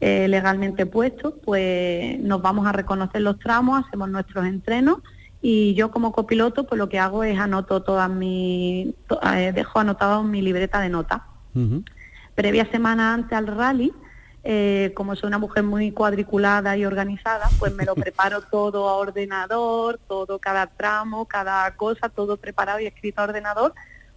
eh, 0.00 0.28
legalmente 0.28 0.86
puesto, 0.86 1.36
pues 1.36 2.18
nos 2.20 2.42
vamos 2.42 2.66
a 2.66 2.72
reconocer 2.72 3.22
los 3.22 3.38
tramos, 3.38 3.84
hacemos 3.86 4.08
nuestros 4.08 4.44
entrenos 4.46 4.98
y 5.40 5.74
yo 5.74 5.90
como 5.90 6.12
copiloto 6.12 6.66
pues 6.66 6.78
lo 6.78 6.88
que 6.88 6.98
hago 6.98 7.22
es 7.22 7.38
anoto 7.38 7.82
todas 7.82 8.10
mis, 8.10 8.88
eh, 8.88 9.52
dejo 9.54 9.78
anotado 9.78 10.22
mi 10.22 10.42
libreta 10.42 10.80
de 10.80 10.88
notas. 10.88 11.20
Previa 12.34 12.68
semana 12.70 13.14
antes 13.14 13.38
al 13.38 13.46
rally, 13.46 13.92
eh, 14.42 14.92
como 14.96 15.14
soy 15.16 15.28
una 15.28 15.38
mujer 15.38 15.62
muy 15.62 15.92
cuadriculada 15.92 16.76
y 16.76 16.84
organizada, 16.84 17.48
pues 17.58 17.72
me 17.74 17.84
lo 17.84 17.94
preparo 17.94 18.42
todo 18.42 18.88
a 18.88 18.96
ordenador, 18.96 20.00
todo, 20.08 20.38
cada 20.38 20.66
tramo, 20.66 21.26
cada 21.26 21.76
cosa, 21.76 22.08
todo 22.08 22.36
preparado 22.36 22.80
y 22.80 22.86
escrito 22.86 23.20
a 23.20 23.24
ordenador 23.24 23.74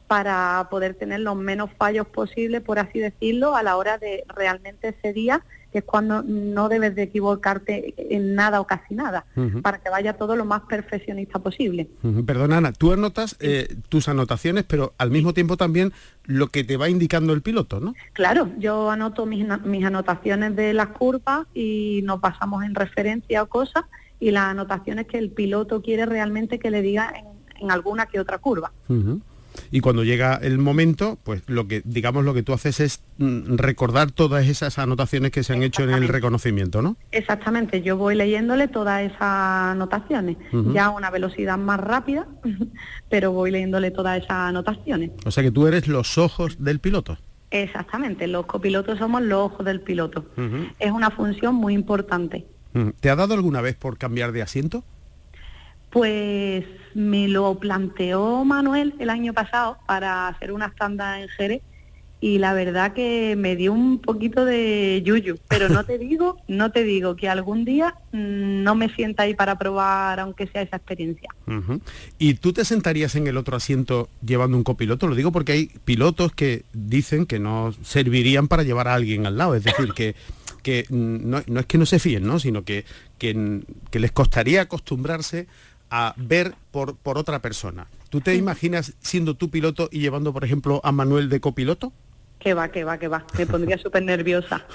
para 0.08 0.68
poder 0.72 0.96
tener 0.96 1.20
los 1.20 1.36
menos 1.36 1.70
fallos 1.78 2.08
posibles, 2.08 2.62
por 2.62 2.80
así 2.80 3.00
decirlo, 3.00 3.56
a 3.56 3.64
la 3.64 3.78
hora 3.78 3.98
de 3.98 4.24
realmente 4.28 4.96
ese 4.98 5.14
día 5.14 5.44
que 5.78 5.82
es 5.82 5.86
cuando 5.86 6.24
no 6.24 6.70
debes 6.70 6.96
de 6.96 7.04
equivocarte 7.04 7.94
en 7.98 8.34
nada 8.34 8.60
o 8.60 8.66
casi 8.66 8.96
nada, 8.96 9.26
para 9.62 9.78
que 9.78 9.90
vaya 9.90 10.14
todo 10.14 10.36
lo 10.36 10.44
más 10.44 10.64
perfeccionista 10.64 11.38
posible. 11.38 11.88
Perdona, 12.26 12.58
Ana, 12.58 12.74
tú 12.74 12.92
anotas 12.92 13.36
eh, 13.40 13.76
tus 13.90 14.10
anotaciones, 14.10 14.64
pero 14.64 14.94
al 14.98 15.12
mismo 15.12 15.34
tiempo 15.34 15.56
también 15.56 15.94
lo 16.24 16.48
que 16.48 16.64
te 16.64 16.78
va 16.78 16.90
indicando 16.90 17.34
el 17.34 17.44
piloto, 17.44 17.80
¿no? 17.80 17.94
Claro, 18.14 18.50
yo 18.58 18.90
anoto 18.90 19.28
mis, 19.28 19.46
mis 19.66 19.86
anotaciones 19.86 20.56
de 20.56 20.74
las 20.74 20.88
curvas 20.88 21.46
y 21.54 22.02
nos 22.04 22.20
basamos 22.20 22.64
en 22.64 22.74
referencia 22.74 23.44
o 23.44 23.48
cosas, 23.48 23.86
y 24.20 24.32
las 24.32 24.46
anotaciones 24.46 25.06
que 25.06 25.20
el 25.20 25.30
piloto 25.30 25.84
quiere 25.84 26.08
realmente 26.08 26.58
que 26.58 26.72
le 26.72 26.82
diga 26.82 27.14
en, 27.60 27.70
alguna 27.70 28.08
que 28.08 28.20
otra 28.20 28.40
curva 28.40 28.72
y 29.72 29.80
cuando 29.80 30.04
llega 30.04 30.36
el 30.36 30.58
momento, 30.58 31.18
pues 31.24 31.44
lo 31.48 31.68
que 31.68 31.82
digamos 31.86 32.26
lo 32.26 32.34
que 32.34 32.44
tú 32.44 32.54
haces 32.54 32.80
es 32.80 33.02
mm, 33.18 33.56
recordar 33.56 34.12
todas 34.12 34.48
esas 34.48 34.80
anotaciones 34.80 35.32
que 35.32 35.44
se 35.44 35.54
han 35.54 35.64
hecho 35.64 35.84
en 35.84 35.92
el 35.92 36.08
reconocimiento, 36.08 36.82
¿no? 36.82 36.98
Exactamente, 37.12 37.82
yo 37.82 37.98
voy 37.98 38.16
leyéndole 38.16 38.68
todas 38.68 39.04
esas 39.04 39.22
anotaciones, 39.22 40.38
ya 40.74 40.86
a 40.86 40.90
una 40.90 41.10
velocidad 41.10 41.58
más 41.58 41.80
rápida, 41.80 42.28
pero 43.10 43.32
voy 43.32 43.52
leyéndole 43.52 43.92
todas 43.92 44.18
esas 44.18 44.32
anotaciones. 44.32 45.12
O 45.26 45.32
sea 45.32 45.44
que 45.44 45.52
tú 45.52 45.68
eres 45.68 45.88
los 45.88 46.18
ojos 46.18 46.64
del 46.64 46.80
piloto. 46.80 47.18
Exactamente, 47.50 48.28
los 48.28 48.46
copilotos 48.46 49.00
somos 49.00 49.22
los 49.22 49.52
ojos 49.52 49.66
del 49.66 49.80
piloto. 49.80 50.26
Es 50.80 50.92
una 50.92 51.12
función 51.12 51.56
muy 51.56 51.74
importante. 51.74 52.46
¿Te 53.00 53.10
ha 53.10 53.16
dado 53.16 53.34
alguna 53.34 53.62
vez 53.62 53.76
por 53.76 53.98
cambiar 53.98 54.32
de 54.32 54.42
asiento? 54.42 54.84
Pues 55.90 56.66
me 56.98 57.28
lo 57.28 57.60
planteó 57.60 58.44
Manuel 58.44 58.96
el 58.98 59.12
año 59.12 59.32
pasado 59.32 59.78
para 59.86 60.28
hacer 60.28 60.52
una 60.52 60.74
tanda 60.74 61.22
en 61.22 61.28
Jerez 61.30 61.62
y 62.20 62.40
la 62.40 62.54
verdad 62.54 62.94
que 62.94 63.36
me 63.38 63.56
dio 63.56 63.72
un 63.72 64.00
poquito 64.00 64.44
de 64.46 65.04
yuyu, 65.06 65.38
pero 65.48 65.70
no 65.70 65.86
te 65.86 65.98
digo, 66.00 66.38
no 66.48 66.72
te 66.72 66.84
digo 66.84 67.16
que 67.16 67.30
algún 67.30 67.66
día 67.66 67.94
mm, 68.14 68.64
no 68.64 68.74
me 68.74 68.90
sienta 68.90 69.24
ahí 69.24 69.36
para 69.36 69.60
probar 69.60 70.20
aunque 70.20 70.48
sea 70.48 70.64
esa 70.64 70.78
experiencia. 70.78 71.30
¿Y 72.18 72.34
tú 72.34 72.52
te 72.52 72.66
sentarías 72.66 73.16
en 73.16 73.28
el 73.28 73.38
otro 73.38 73.56
asiento 73.56 74.10
llevando 74.26 74.58
un 74.58 74.64
copiloto? 74.64 75.06
Lo 75.06 75.14
digo 75.14 75.32
porque 75.32 75.52
hay 75.52 75.66
pilotos 75.86 76.32
que 76.32 76.64
dicen 76.74 77.28
que 77.28 77.38
no 77.38 77.76
servirían 77.84 78.48
para 78.48 78.64
llevar 78.64 78.88
a 78.88 78.96
alguien 78.96 79.28
al 79.28 79.38
lado, 79.38 79.54
es 79.54 79.64
decir, 79.64 79.94
que 79.94 80.16
que 80.64 80.86
mm, 80.90 81.30
no, 81.30 81.60
es 81.60 81.66
que 81.68 81.78
no 81.78 81.86
se 81.86 82.00
fíen, 82.00 82.28
¿no? 82.28 82.40
sino 82.40 82.64
que, 82.64 82.84
que, 83.20 83.62
que 83.90 84.00
les 84.00 84.12
costaría 84.12 84.64
acostumbrarse 84.64 85.48
a 85.90 86.14
ver 86.18 86.56
por, 86.72 86.96
por 86.96 87.18
otra 87.18 87.42
persona. 87.42 87.88
¿Tú 88.10 88.22
te 88.22 88.36
imaginas 88.36 88.94
siendo 89.00 89.34
tú 89.36 89.50
piloto 89.50 89.90
y 89.92 90.00
llevando, 90.00 90.32
por 90.34 90.44
ejemplo, 90.44 90.82
a 90.84 90.92
Manuel 90.92 91.30
de 91.30 91.40
copiloto? 91.40 91.92
Que 92.40 92.54
va, 92.54 92.70
que 92.70 92.84
va, 92.84 92.98
que 92.98 93.08
va. 93.08 93.26
Me 93.38 93.46
pondría 93.46 93.78
súper 93.84 94.04
nerviosa. 94.04 94.66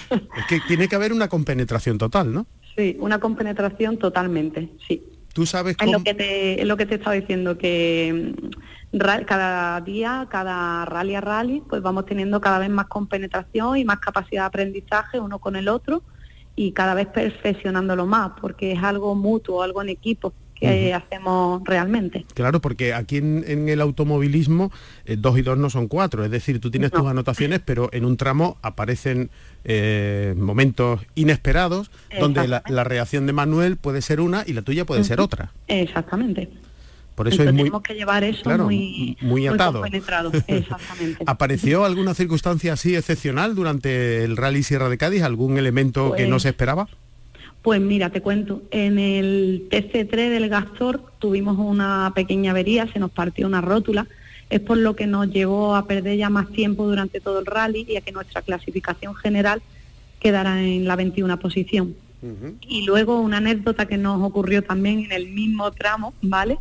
es 0.00 0.44
que 0.48 0.60
tiene 0.66 0.88
que 0.88 0.96
haber 0.96 1.12
una 1.12 1.28
compenetración 1.28 1.98
total, 1.98 2.32
¿no? 2.32 2.46
Sí, 2.76 2.96
una 3.00 3.18
compenetración 3.18 3.98
totalmente, 3.98 4.68
sí. 4.86 5.02
Tú 5.32 5.46
sabes 5.46 5.76
cómo... 5.76 5.90
Es 5.90 5.98
lo 5.98 6.04
que 6.04 6.14
te, 6.14 6.60
es 6.60 6.66
lo 6.66 6.76
que 6.76 6.86
te 6.86 6.96
estaba 6.96 7.14
diciendo, 7.14 7.56
que 7.56 8.34
mm, 8.92 8.98
cada 9.24 9.80
día, 9.80 10.26
cada 10.30 10.84
rally 10.84 11.14
a 11.14 11.20
rally, 11.20 11.62
pues 11.68 11.80
vamos 11.80 12.06
teniendo 12.06 12.40
cada 12.40 12.58
vez 12.58 12.70
más 12.70 12.86
compenetración 12.86 13.76
y 13.76 13.84
más 13.84 13.98
capacidad 14.00 14.42
de 14.42 14.46
aprendizaje 14.46 15.20
uno 15.20 15.38
con 15.38 15.56
el 15.56 15.68
otro 15.68 16.02
y 16.58 16.72
cada 16.72 16.94
vez 16.94 17.06
perfeccionándolo 17.06 18.04
más, 18.04 18.32
porque 18.40 18.72
es 18.72 18.82
algo 18.82 19.14
mutuo, 19.14 19.62
algo 19.62 19.80
en 19.80 19.90
equipo 19.90 20.32
que 20.56 20.92
hacemos 20.92 21.62
realmente. 21.64 22.26
Claro, 22.34 22.60
porque 22.60 22.92
aquí 22.92 23.18
en, 23.18 23.68
el 23.68 23.80
automovilismo 23.80 24.72
eh, 25.04 25.14
dos 25.16 25.38
y 25.38 25.42
dos 25.42 25.56
no 25.56 25.70
son 25.70 25.86
cuatro, 25.86 26.24
es 26.24 26.32
decir, 26.32 26.60
tú 26.60 26.68
tienes 26.72 26.90
tus 26.90 27.06
anotaciones, 27.06 27.60
pero 27.64 27.90
en 27.92 28.04
un 28.04 28.16
tramo 28.16 28.56
aparecen 28.60 29.30
eh, 29.62 30.34
momentos 30.36 31.00
inesperados 31.14 31.92
donde 32.18 32.48
la, 32.48 32.84
reacción 32.84 33.26
de 33.26 33.32
Manuel 33.34 33.76
puede 33.76 34.02
ser 34.02 34.20
una 34.20 34.42
y 34.44 34.52
la 34.52 34.62
tuya 34.62 34.84
puede 34.84 35.04
ser 35.04 35.20
otra. 35.20 35.52
Exactamente. 35.68 36.50
Por 37.18 37.26
eso 37.26 37.42
es 37.42 37.52
muy, 37.52 37.64
tenemos 37.64 37.82
que 37.82 37.94
llevar 37.94 38.22
eso 38.22 38.48
muy, 38.58 39.16
muy 39.20 39.44
atado. 39.48 39.84
exactamente. 40.46 41.24
¿Apareció 41.26 41.84
alguna 41.84 42.14
circunstancia 42.14 42.74
así 42.74 42.94
excepcional 42.94 43.56
durante 43.56 44.22
el 44.22 44.36
Rally 44.36 44.62
Sierra 44.62 44.88
de 44.88 44.98
Cádiz? 44.98 45.22
¿Algún 45.24 45.58
elemento 45.58 46.12
que 46.12 46.26
no 46.26 46.34
pues 46.34 46.44
se 46.44 46.50
esperaba? 46.50 46.86
Pues 47.60 47.80
mira, 47.80 48.10
te 48.10 48.20
cuento, 48.20 48.62
en 48.70 49.00
el 49.00 49.66
TC3 49.68 50.30
del 50.30 50.48
Gastor 50.48 51.02
tuvimos 51.18 51.58
una 51.58 52.12
pequeña 52.14 52.52
avería, 52.52 52.86
se 52.86 53.00
nos 53.00 53.10
partió 53.10 53.48
una 53.48 53.62
rótula, 53.62 54.06
es 54.48 54.60
por 54.60 54.78
lo 54.78 54.94
que 54.94 55.08
nos 55.08 55.28
llevó 55.28 55.74
a 55.74 55.88
perder 55.88 56.18
ya 56.18 56.30
más 56.30 56.48
tiempo 56.50 56.86
durante 56.86 57.18
todo 57.18 57.40
el 57.40 57.46
rally 57.46 57.84
y 57.88 57.96
a 57.96 58.00
que 58.00 58.12
nuestra 58.12 58.42
clasificación 58.42 59.16
general 59.16 59.60
quedara 60.20 60.62
en 60.62 60.86
la 60.86 60.94
21 60.94 61.36
posición. 61.40 61.96
Y 62.62 62.82
luego 62.86 63.20
una 63.20 63.38
anécdota 63.38 63.86
que 63.86 63.96
nos 63.96 64.22
ocurrió 64.22 64.62
también 64.62 65.00
en 65.00 65.10
el 65.10 65.28
mismo 65.30 65.72
tramo, 65.72 66.14
¿vale? 66.22 66.58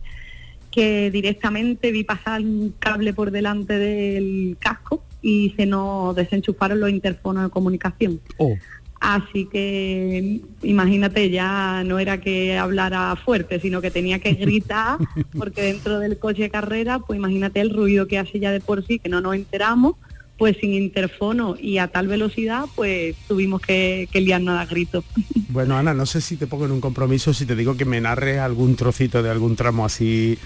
Que 0.78 1.10
directamente 1.10 1.92
vi 1.92 2.04
pasar 2.04 2.40
un 2.40 2.72
cable 2.78 3.12
por 3.12 3.32
delante 3.32 3.80
del 3.80 4.58
casco 4.60 5.04
y 5.24 5.56
se 5.58 5.66
nos 5.66 6.16
desenchufaron 6.16 6.80
los 6.80 6.92
interfonos 6.92 7.46
de 7.46 7.50
comunicación. 7.50 8.22
Oh. 8.38 8.56
Así 9.00 9.48
que 9.52 10.40
imagínate, 10.62 11.32
ya 11.32 11.84
no 11.84 11.98
era 11.98 12.22
que 12.22 12.60
hablara 12.60 13.16
fuerte, 13.16 13.60
sino 13.60 13.82
que 13.82 13.90
tenía 13.90 14.20
que 14.20 14.34
gritar, 14.34 15.00
porque 15.36 15.64
dentro 15.64 15.98
del 15.98 16.20
coche 16.20 16.44
de 16.44 16.52
carrera, 16.52 17.00
pues 17.00 17.18
imagínate 17.18 17.60
el 17.60 17.72
ruido 17.72 18.08
que 18.08 18.20
hace 18.20 18.40
ya 18.40 18.52
de 18.52 18.60
por 18.60 18.86
sí, 18.86 19.00
que 19.00 19.10
no 19.10 19.20
nos 19.20 19.34
enteramos, 19.34 19.96
pues 20.38 20.58
sin 20.62 20.76
interfono 20.76 21.56
y 21.60 21.80
a 21.80 21.88
tal 21.88 22.08
velocidad, 22.08 22.66
pues 22.76 23.16
tuvimos 23.28 23.62
que, 23.62 24.08
que 24.12 24.22
liarnos 24.22 24.60
a 24.60 24.66
gritos. 24.68 25.04
Bueno, 25.50 25.78
Ana, 25.78 25.94
no 25.94 26.06
sé 26.06 26.20
si 26.20 26.36
te 26.36 26.46
pongo 26.46 26.66
en 26.66 26.72
un 26.72 26.82
compromiso 26.82 27.34
si 27.34 27.46
te 27.46 27.56
digo 27.56 27.78
que 27.78 27.86
me 27.86 28.02
narres 28.02 28.38
algún 28.40 28.76
trocito 28.76 29.24
de 29.24 29.32
algún 29.32 29.56
tramo 29.56 29.86
así 29.86 30.38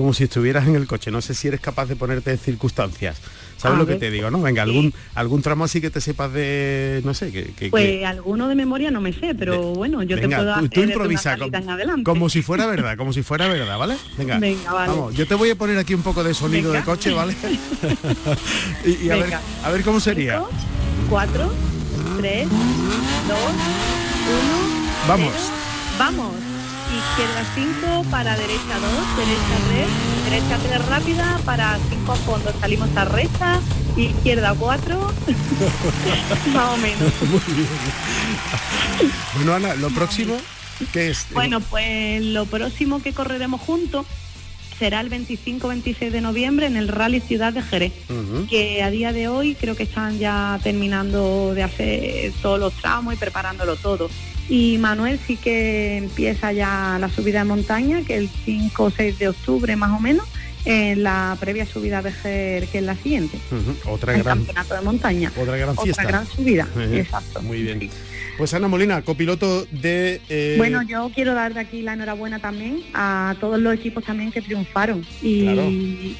como 0.00 0.14
si 0.14 0.24
estuvieras 0.24 0.66
en 0.66 0.76
el 0.76 0.86
coche. 0.86 1.10
No 1.10 1.20
sé 1.20 1.34
si 1.34 1.48
eres 1.48 1.60
capaz 1.60 1.84
de 1.84 1.94
ponerte 1.94 2.34
circunstancias. 2.38 3.20
¿Sabes 3.58 3.76
lo 3.76 3.86
que 3.86 3.96
te 3.96 4.10
digo, 4.10 4.30
no? 4.30 4.40
Venga, 4.40 4.62
algún 4.62 4.94
algún 5.14 5.42
tramo 5.42 5.64
así 5.64 5.82
que 5.82 5.90
te 5.90 6.00
sepas 6.00 6.32
de, 6.32 7.02
no 7.04 7.12
sé, 7.12 7.30
que... 7.30 7.68
pues 7.68 8.02
alguno 8.06 8.48
de 8.48 8.54
memoria 8.54 8.90
no 8.90 9.02
me 9.02 9.12
sé, 9.12 9.34
pero 9.34 9.74
bueno, 9.74 10.02
yo 10.02 10.18
te 10.18 10.26
puedo 10.26 10.54
tú, 10.60 10.68
tú 10.70 10.80
improvisa, 10.80 11.36
como, 11.36 12.02
como, 12.02 12.30
si 12.30 12.40
fuera 12.40 12.64
verdad, 12.64 12.96
como 12.96 13.12
si 13.12 13.22
fuera 13.22 13.46
verdad, 13.48 13.76
¿vale? 13.76 13.96
Venga, 14.16 14.38
Venga 14.38 14.72
vale. 14.72 14.88
vamos, 14.88 15.14
yo 15.14 15.26
te 15.26 15.34
voy 15.34 15.50
a 15.50 15.56
poner 15.56 15.76
aquí 15.76 15.92
un 15.92 16.02
poco 16.02 16.24
de 16.24 16.32
sonido 16.32 16.72
de 16.72 16.80
coche, 16.82 17.12
¿vale? 17.12 17.36
y, 18.86 19.10
a, 19.10 19.16
ver, 19.16 19.34
a 19.62 19.70
ver 19.70 19.82
cómo 19.82 20.00
sería. 20.00 20.42
cuatro, 21.10 21.52
tres, 22.16 22.48
dos, 22.48 23.38
uno... 24.30 25.06
Vamos. 25.06 25.34
vamos 25.98 26.49
izquierda 26.96 27.44
5 27.54 28.04
para 28.10 28.36
derecha 28.36 28.78
2, 28.78 29.16
derecha 29.16 29.56
3, 30.24 30.30
derecha 30.30 30.58
3 30.68 30.86
rápida 30.86 31.40
para 31.44 31.78
5 31.88 32.14
fondos, 32.16 32.54
salimos 32.60 32.88
a 32.96 33.04
recta, 33.04 33.60
izquierda 33.96 34.54
4, 34.58 34.98
más 36.52 36.70
o 36.70 36.76
menos. 36.78 37.12
Muy 37.22 37.54
bien. 37.54 37.68
Bueno, 39.36 39.54
Ana, 39.54 39.74
lo 39.74 39.90
próximo, 39.90 40.36
¿qué 40.92 41.10
es? 41.10 41.26
Bueno, 41.32 41.60
pues 41.60 42.22
lo 42.22 42.46
próximo 42.46 43.02
que 43.02 43.12
correremos 43.12 43.60
juntos 43.60 44.06
será 44.78 45.00
el 45.02 45.10
25-26 45.10 46.10
de 46.10 46.20
noviembre 46.22 46.64
en 46.66 46.76
el 46.76 46.88
Rally 46.88 47.20
Ciudad 47.20 47.52
de 47.52 47.62
Jerez, 47.62 47.92
que 48.48 48.82
a 48.82 48.90
día 48.90 49.12
de 49.12 49.28
hoy 49.28 49.54
creo 49.54 49.76
que 49.76 49.82
están 49.82 50.18
ya 50.18 50.58
terminando 50.62 51.52
de 51.54 51.62
hacer 51.62 52.32
todos 52.40 52.58
los 52.58 52.72
tramos 52.74 53.12
y 53.12 53.16
preparándolo 53.18 53.76
todo. 53.76 54.08
Y 54.50 54.78
Manuel 54.78 55.20
sí 55.24 55.36
que 55.36 55.96
empieza 55.96 56.52
ya 56.52 56.98
la 57.00 57.08
subida 57.08 57.38
de 57.38 57.44
montaña, 57.44 58.02
que 58.02 58.16
el 58.16 58.28
5 58.28 58.82
o 58.82 58.90
6 58.90 59.18
de 59.20 59.28
octubre 59.28 59.76
más 59.76 59.96
o 59.96 60.00
menos, 60.00 60.26
en 60.64 61.04
la 61.04 61.36
previa 61.38 61.64
subida 61.64 62.02
de 62.02 62.10
Ger, 62.10 62.66
que 62.66 62.78
es 62.78 62.84
la 62.84 62.96
siguiente. 62.96 63.38
Otra 63.86 64.12
gran 64.12 64.38
campeonato 64.38 64.74
de 64.74 64.80
montaña. 64.80 65.32
Otra 65.36 65.56
gran 65.56 65.76
fiesta. 65.76 66.02
Otra 66.02 66.12
gran 66.12 66.26
subida, 66.26 66.68
exacto. 66.92 67.40
Muy 67.42 67.62
bien. 67.62 67.90
Pues 68.38 68.52
Ana 68.52 68.66
Molina, 68.66 69.02
copiloto 69.02 69.66
de... 69.66 70.20
Eh, 70.28 70.56
bueno, 70.58 70.82
yo 70.82 71.12
quiero 71.14 71.34
dar 71.34 71.54
de 71.54 71.60
aquí 71.60 71.82
la 71.82 71.92
enhorabuena 71.92 72.40
también 72.40 72.80
a 72.92 73.36
todos 73.38 73.60
los 73.60 73.72
equipos 73.72 74.02
también 74.02 74.32
que 74.32 74.42
triunfaron. 74.42 75.06
Y 75.22 76.16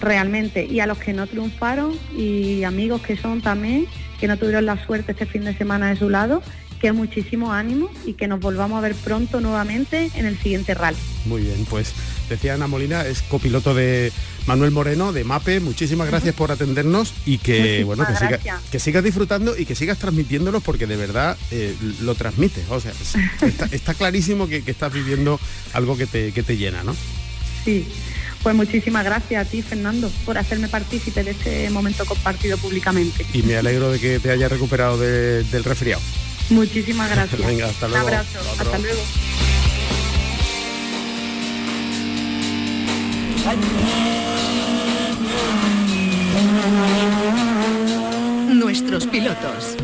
realmente, 0.00 0.64
y 0.64 0.80
a 0.80 0.86
los 0.86 0.98
que 0.98 1.12
no 1.12 1.26
triunfaron 1.26 1.92
y 2.16 2.64
amigos 2.64 3.02
que 3.02 3.16
son 3.18 3.42
también, 3.42 3.86
que 4.20 4.28
no 4.28 4.38
tuvieron 4.38 4.64
la 4.64 4.82
suerte 4.86 5.12
este 5.12 5.26
fin 5.26 5.44
de 5.44 5.54
semana 5.54 5.90
de 5.90 5.96
su 5.96 6.08
lado 6.08 6.42
que 6.84 6.92
muchísimo 6.92 7.50
ánimo 7.50 7.88
y 8.04 8.12
que 8.12 8.28
nos 8.28 8.40
volvamos 8.40 8.76
a 8.76 8.82
ver 8.82 8.94
pronto 8.94 9.40
nuevamente 9.40 10.10
en 10.16 10.26
el 10.26 10.38
siguiente 10.38 10.74
rally. 10.74 10.98
Muy 11.24 11.40
bien, 11.40 11.64
pues 11.70 11.94
decía 12.28 12.52
Ana 12.52 12.66
Molina, 12.66 13.06
es 13.06 13.22
copiloto 13.22 13.74
de 13.74 14.12
Manuel 14.46 14.70
Moreno, 14.70 15.10
de 15.14 15.24
MAPE. 15.24 15.60
Muchísimas 15.60 16.08
gracias 16.08 16.34
por 16.34 16.52
atendernos 16.52 17.14
y 17.24 17.38
que, 17.38 17.84
bueno, 17.84 18.06
que, 18.06 18.14
siga, 18.16 18.60
que, 18.70 18.78
sigas 18.78 19.02
disfrutando 19.02 19.56
y 19.56 19.64
que 19.64 19.74
sigas 19.74 19.96
transmitiéndolos 19.96 20.62
porque 20.62 20.86
de 20.86 20.96
verdad 20.96 21.38
eh, 21.50 21.74
lo 22.02 22.14
transmites. 22.16 22.66
O 22.68 22.78
sea, 22.78 22.92
está, 23.70 23.94
clarísimo 23.94 24.46
que, 24.46 24.62
estás 24.66 24.92
viviendo 24.92 25.40
algo 25.72 25.96
que 25.96 26.06
te, 26.06 26.32
que 26.32 26.42
te 26.42 26.58
llena, 26.58 26.84
¿no? 26.84 26.94
Sí. 27.64 27.88
Pues 28.42 28.54
muchísimas 28.54 29.06
gracias 29.06 29.46
a 29.46 29.50
ti, 29.50 29.62
Fernando, 29.62 30.10
por 30.26 30.36
hacerme 30.36 30.68
partícipe 30.68 31.24
de 31.24 31.30
este 31.30 31.70
momento 31.70 32.04
compartido 32.04 32.58
públicamente. 32.58 33.24
Y 33.32 33.42
me 33.42 33.56
alegro 33.56 33.90
de 33.90 33.98
que 33.98 34.20
te 34.20 34.30
hayas 34.30 34.52
recuperado 34.52 34.98
del 34.98 35.64
resfriado. 35.64 36.02
Muchísimas 36.50 37.10
gracias. 37.10 37.46
Venga, 37.46 37.66
hasta 37.66 37.88
luego. 37.88 38.06
Un 38.06 38.12
abrazo. 38.12 38.38
Hasta 38.58 38.78
luego. 38.78 39.00
Nuestros 48.54 49.06
pilotos. 49.06 49.76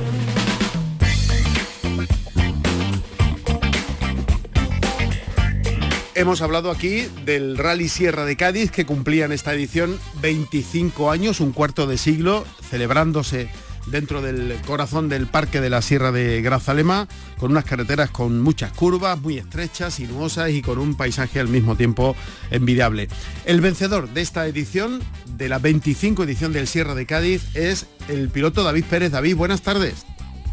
Hemos 6.14 6.43
hablado 6.43 6.71
aquí 6.71 7.07
del 7.25 7.57
Rally 7.57 7.88
Sierra 7.88 8.26
de 8.26 8.37
Cádiz 8.37 8.71
que 8.71 8.85
cumplía 8.85 9.25
en 9.25 9.33
esta 9.33 9.55
edición 9.55 9.99
25 10.21 11.11
años, 11.11 11.40
un 11.40 11.52
cuarto 11.52 11.87
de 11.87 11.97
siglo, 11.97 12.45
celebrándose 12.69 13.49
dentro 13.87 14.22
del 14.22 14.56
corazón 14.66 15.08
del 15.08 15.26
Parque 15.26 15.60
de 15.60 15.70
la 15.70 15.82
Sierra 15.82 16.12
de 16.12 16.42
Grazalema, 16.42 17.08
con 17.38 17.50
unas 17.50 17.64
carreteras 17.64 18.10
con 18.10 18.40
muchas 18.40 18.72
curvas, 18.72 19.20
muy 19.20 19.38
estrechas, 19.38 19.94
sinuosas 19.94 20.50
y 20.50 20.62
con 20.62 20.78
un 20.78 20.94
paisaje 20.94 21.40
al 21.40 21.49
mismo 21.49 21.76
tiempo 21.76 22.16
envidiable. 22.50 23.08
El 23.44 23.60
vencedor 23.60 24.08
de 24.08 24.20
esta 24.20 24.46
edición, 24.46 25.00
de 25.37 25.49
la 25.49 25.58
25 25.58 26.25
edición 26.25 26.52
del 26.52 26.66
Sierra 26.66 26.94
de 26.94 27.06
Cádiz, 27.06 27.54
es 27.54 27.87
el 28.08 28.28
piloto 28.28 28.62
David 28.62 28.84
Pérez. 28.88 29.12
David, 29.12 29.37
buenas 29.37 29.62
tardes. 29.62 30.04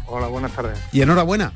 Hola, 0.06 0.28
buenas 0.28 0.52
tardes. 0.52 0.78
Y 0.92 1.02
enhorabuena. 1.02 1.52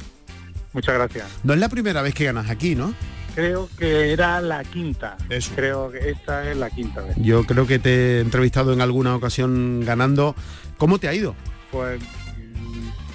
Muchas 0.72 0.94
gracias. 0.94 1.26
No 1.42 1.52
es 1.52 1.60
la 1.60 1.68
primera 1.68 2.02
vez 2.02 2.14
que 2.14 2.24
ganas 2.24 2.48
aquí, 2.50 2.74
¿no? 2.74 2.94
Creo 3.34 3.68
que 3.78 4.12
era 4.12 4.40
la 4.42 4.62
quinta. 4.62 5.16
Eso. 5.30 5.52
Creo 5.54 5.90
que 5.90 6.10
esta 6.10 6.50
es 6.50 6.56
la 6.56 6.68
quinta 6.68 7.00
vez. 7.00 7.16
Yo 7.16 7.44
creo 7.44 7.66
que 7.66 7.78
te 7.78 8.18
he 8.18 8.20
entrevistado 8.20 8.72
en 8.72 8.82
alguna 8.82 9.16
ocasión 9.16 9.82
ganando. 9.84 10.34
¿Cómo 10.76 10.98
te 10.98 11.08
ha 11.08 11.14
ido? 11.14 11.34
Pues 11.72 12.00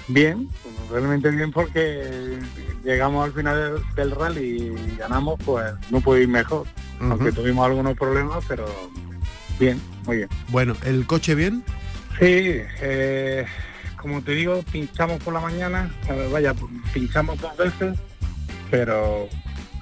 bien, 0.08 0.48
realmente 0.90 1.30
bien 1.30 1.52
porque 1.52 2.38
llegamos 2.84 3.24
al 3.24 3.32
final 3.32 3.82
del, 3.94 4.10
rally 4.10 4.74
y 4.76 4.96
ganamos, 4.96 5.38
pues 5.44 5.72
no 5.90 6.00
puede 6.00 6.22
ir 6.22 6.28
mejor. 6.28 6.66
Aunque 7.00 7.30
tuvimos 7.30 7.64
algunos 7.64 7.96
problemas, 7.96 8.44
pero 8.48 8.66
bien, 9.60 9.80
muy 10.04 10.18
bien. 10.18 10.28
Bueno, 10.48 10.74
¿el 10.84 11.06
coche 11.06 11.34
bien? 11.34 11.62
Sí, 12.18 12.60
eh, 12.80 13.46
como 13.96 14.22
te 14.22 14.32
digo, 14.32 14.64
pinchamos 14.72 15.22
por 15.22 15.32
la 15.34 15.40
mañana, 15.40 15.90
vaya, 16.32 16.54
pinchamos 16.92 17.40
dos 17.40 17.56
veces, 17.56 17.96
pero 18.70 19.28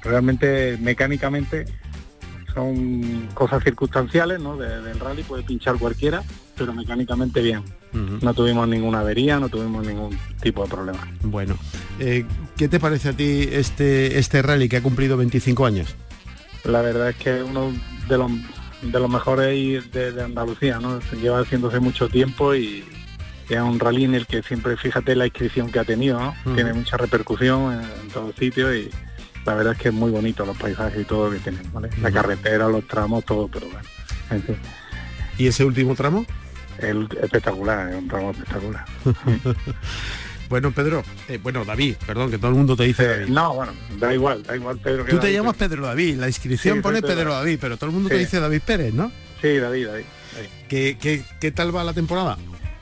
realmente 0.03 0.77
mecánicamente 0.81 1.65
son 2.53 3.29
cosas 3.35 3.63
circunstanciales, 3.65 4.41
¿no? 4.41 4.57
del 4.57 4.99
rally 4.99 5.23
puede 5.23 5.43
pinchar 5.43 5.77
cualquiera, 5.77 6.23
pero 6.57 6.73
mecánicamente 6.73 7.41
bien. 7.41 7.63
No 8.21 8.35
tuvimos 8.35 8.69
ninguna 8.69 9.01
avería, 9.01 9.39
no 9.39 9.49
tuvimos 9.49 9.87
ningún 9.87 10.19
tipo 10.43 10.65
de 10.65 10.69
problema. 10.69 11.09
Bueno, 11.23 11.57
eh, 11.99 12.25
¿qué 12.57 12.69
te 12.69 12.79
parece 12.79 13.11
a 13.11 13.13
ti 13.13 13.49
este, 13.51 14.19
este 14.19 14.43
rally 14.43 14.69
que 14.69 14.79
ha 14.79 14.83
cumplido 14.83 15.17
25 15.17 15.67
años? 15.67 15.95
La 16.65 16.83
verdad 16.83 17.11
es 17.11 17.17
que 17.17 17.43
uno 17.43 17.73
de 18.09 18.19
los, 18.19 18.31
de 18.83 19.01
los 19.01 19.09
mejores 19.11 19.91
de, 19.93 20.23
Andalucía, 20.23 20.79
¿no? 20.79 21.01
Lleva 21.21 21.41
haciéndose 21.41 21.81
mucho 21.81 22.09
tiempo 22.09 22.55
y, 22.55 22.85
es 23.49 23.61
un 23.61 23.79
rally 23.79 24.05
en 24.05 24.17
el 24.17 24.27
que 24.27 24.43
siempre, 24.43 24.77
fíjate 24.77 25.15
la 25.15 25.27
inscripción 25.27 25.71
que 25.71 25.79
ha 25.79 25.85
tenido, 25.85 26.35
Tiene 26.57 26.73
mucha 26.73 26.97
repercusión 26.97 27.75
en, 27.75 27.81
en 27.81 28.09
todos 28.13 28.35
sitios 28.35 28.75
y 28.75 28.91
la 29.47 29.55
verdad 29.55 29.75
es 29.75 29.79
que 29.79 29.89
es 29.89 29.95
muy 29.95 30.11
bonito 30.11 30.45
los 30.45 30.57
paisajes 30.57 31.01
y 31.01 31.05
todo 31.05 31.31
que 31.31 31.39
tienen, 31.39 31.63
La 32.03 32.11
carretera, 32.11 32.69
los 32.69 32.87
tramos, 32.87 33.25
todo, 33.25 33.49
pero 33.49 33.67
bueno. 33.67 33.89
¿Y 35.39 35.47
ese 35.47 35.65
último 35.65 35.95
tramo? 35.95 36.27
Espectacular, 36.79 37.91
es 37.91 37.97
un 37.97 38.09
tramo 38.09 38.31
espectacular. 38.31 38.85
Bueno, 40.49 40.71
Pedro, 40.71 41.03
eh, 41.27 41.41
bueno, 41.43 41.65
David, 41.65 41.97
perdón, 42.07 42.31
que 42.31 42.39
todo 42.39 42.53
el 42.53 42.57
mundo 42.57 42.77
te 42.77 42.85
dice 42.85 43.03
eh, 43.03 43.09
David. 43.09 43.29
No, 43.31 43.55
bueno, 43.55 43.73
da 43.99 44.15
igual, 44.15 44.45
da 44.45 44.55
igual 44.55 44.79
Pedro. 44.79 45.05
Tú 45.05 45.19
te 45.19 45.33
llamas 45.33 45.57
Pedro 45.57 45.85
David, 45.85 46.19
la 46.19 46.29
inscripción 46.29 46.83
pone 46.83 47.03
Pedro, 47.03 47.35
David, 47.35 47.59
pero 47.61 47.77
todo 47.77 47.91
el 47.91 47.95
mundo 47.95 48.09
te 48.09 48.19
dice 48.19 48.39
David 48.39 48.63
Pérez, 48.65 48.95
¿no? 48.95 49.11
Sí, 49.43 49.57
David, 49.57 49.89
David. 49.89 50.05
¿Qué, 50.69 50.99
qué, 51.01 51.25
qué 51.41 51.51
tal 51.51 51.75
va 51.75 51.83
la 51.83 51.95
temporada? 51.95 52.39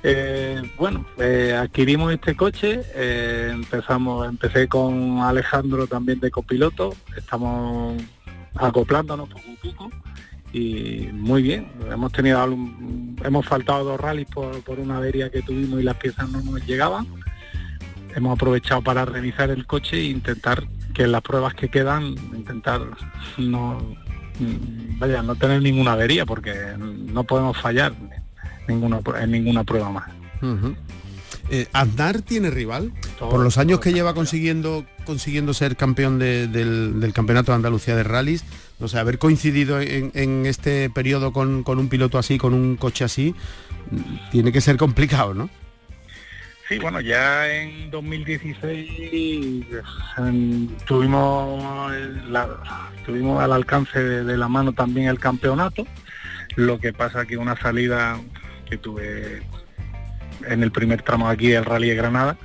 Eh, 0.07 0.61
bueno, 0.77 1.07
eh, 1.17 1.55
adquirimos 1.59 2.13
este 2.13 2.37
coche, 2.37 2.83
eh, 2.95 3.49
empezamos, 3.51 4.29
empecé 4.29 4.69
con 4.69 5.21
Alejandro 5.21 5.87
también 5.87 6.21
de 6.21 6.31
copiloto, 6.31 6.95
estamos 7.17 8.03
acoplándonos 8.55 9.31
poco 9.31 9.51
a 9.51 9.63
poco 9.63 9.91
y 10.55 11.09
muy 11.13 11.43
bien. 11.43 11.67
Hemos 11.91 12.13
tenido 12.13 12.41
hemos 13.25 13.45
faltado 13.45 13.83
dos 13.83 14.01
rallies 14.01 14.29
por, 14.29 14.79
una 14.79 14.99
avería 14.99 15.29
que 15.29 15.43
tuvimos 15.43 15.81
y 15.81 15.83
las 15.83 15.97
piezas 15.97 16.31
no 16.31 16.41
nos 16.43 16.65
llegaban. 16.65 17.09
Hemos 18.15 18.37
aprovechado 18.37 18.81
para 18.81 19.05
revisar 19.05 19.51
el 19.51 19.67
coche 19.67 19.97
e 19.97 20.05
intentar 20.05 20.63
que 20.95 21.09
las 21.09 21.23
pruebas 21.23 21.55
que 21.55 21.69
quedan, 21.69 22.15
intentar 22.33 22.83
no 23.37 23.97
vaya, 25.01 25.23
no 25.23 25.35
tener 25.35 25.61
ninguna 25.61 25.93
avería 25.93 26.25
porque 26.25 26.55
no 26.79 27.25
podemos 27.25 27.61
fallar 27.61 27.93
ninguna, 28.69 29.01
en 29.21 29.31
ninguna 29.33 29.65
prueba 29.65 29.91
más. 29.91 30.09
Eh, 31.51 31.67
¿Aznar 31.73 32.23
tiene 32.23 32.51
rival? 32.51 32.93
Por 33.19 33.41
los 33.41 33.59
años 33.59 33.81
que 33.81 33.93
lleva 33.93 34.15
consiguiendo 34.15 34.87
consiguiendo 35.05 35.55
ser 35.55 35.77
campeón 35.77 36.19
del, 36.19 37.13
Campeonato 37.15 37.53
de 37.53 37.57
Andalucía 37.57 37.95
de 37.97 38.03
Rallys, 38.03 38.45
o 38.81 38.89
sea, 38.89 39.01
haber 39.01 39.19
coincidido 39.19 39.81
en, 39.81 40.47
este 40.47 40.91
periodo 40.91 41.33
con, 41.33 41.65
un 41.67 41.89
piloto 41.89 42.19
así, 42.19 42.39
con 42.39 42.55
un 42.55 42.77
coche 42.77 43.05
así, 43.05 43.35
tiene 44.31 44.53
que 44.53 44.61
ser 44.61 44.77
complicado, 44.77 45.35
¿no? 45.35 45.51
Sí, 46.69 46.79
bueno, 46.79 47.01
ya 47.01 47.47
en 47.53 47.91
2016 47.91 49.67
tuvimos, 50.87 51.93
tuvimos 53.05 53.43
al 53.43 53.53
alcance 53.53 54.03
de, 54.03 54.37
la 54.37 54.49
mano 54.49 54.73
también 54.73 55.09
el 55.09 55.19
campeonato, 55.19 55.87
lo 56.57 56.81
que 56.81 56.93
pasa 56.93 57.27
que 57.27 57.37
una 57.37 57.57
salida 57.57 58.19
que 58.69 58.79
tuve 58.79 59.43
en 60.49 60.63
el 60.63 60.73
primer 60.73 61.03
tramo 61.03 61.29
aquí 61.29 61.49
del 61.49 61.67
Rally 61.67 61.91
de 61.91 61.97
Granada, 61.97 62.39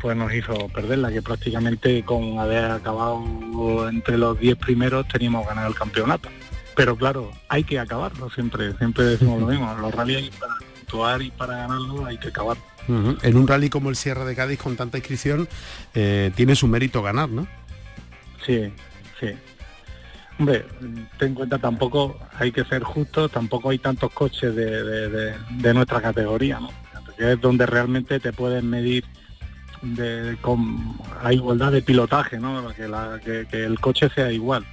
pues 0.00 0.16
nos 0.16 0.32
hizo 0.32 0.68
perderla, 0.68 1.10
que 1.10 1.22
prácticamente 1.22 2.04
con 2.04 2.38
haber 2.38 2.70
acabado 2.70 3.88
entre 3.88 4.18
los 4.18 4.38
10 4.38 4.56
primeros 4.56 5.06
teníamos 5.08 5.46
ganado 5.46 5.68
el 5.68 5.74
campeonato. 5.74 6.28
Pero 6.74 6.96
claro, 6.96 7.30
hay 7.48 7.64
que 7.64 7.78
acabarlo 7.78 8.28
siempre, 8.30 8.76
siempre 8.76 9.04
decimos 9.04 9.40
lo 9.40 9.46
mismo, 9.48 9.74
los 9.74 9.94
rallies 9.94 10.30
para 10.36 10.54
actuar 10.54 11.22
y 11.22 11.30
para 11.30 11.56
ganarlo 11.56 12.04
hay 12.04 12.18
que 12.18 12.28
acabar. 12.28 12.56
En 12.88 13.36
un 13.36 13.48
rally 13.48 13.68
como 13.68 13.90
el 13.90 13.96
Sierra 13.96 14.24
de 14.24 14.36
Cádiz 14.36 14.60
con 14.60 14.76
tanta 14.76 14.98
inscripción, 14.98 15.48
eh, 15.94 16.30
tiene 16.36 16.54
su 16.54 16.68
mérito 16.68 17.02
ganar, 17.02 17.28
¿no? 17.28 17.48
Sí, 18.44 18.72
sí. 19.18 19.30
Hombre, 20.38 20.66
ten 21.18 21.28
en 21.28 21.34
cuenta 21.34 21.58
tampoco, 21.58 22.18
hay 22.38 22.52
que 22.52 22.64
ser 22.64 22.84
justo, 22.84 23.28
tampoco 23.28 23.70
hay 23.70 23.78
tantos 23.78 24.12
coches 24.12 24.54
de, 24.54 25.74
nuestra 25.74 26.00
categoría, 26.00 26.60
¿no? 26.60 26.70
Que 27.16 27.32
es 27.32 27.40
donde 27.40 27.64
realmente 27.64 28.20
te 28.20 28.32
pueden 28.32 28.68
medir 28.68 29.04
de, 29.94 30.36
con 30.40 30.96
a 31.22 31.32
igualdad 31.32 31.72
de 31.72 31.82
pilotaje, 31.82 32.38
¿no? 32.38 32.68
Que, 32.74 33.46
que, 33.50 33.64
el 33.64 33.78
coche 33.78 34.08
sea 34.14 34.32
igual. 34.32 34.64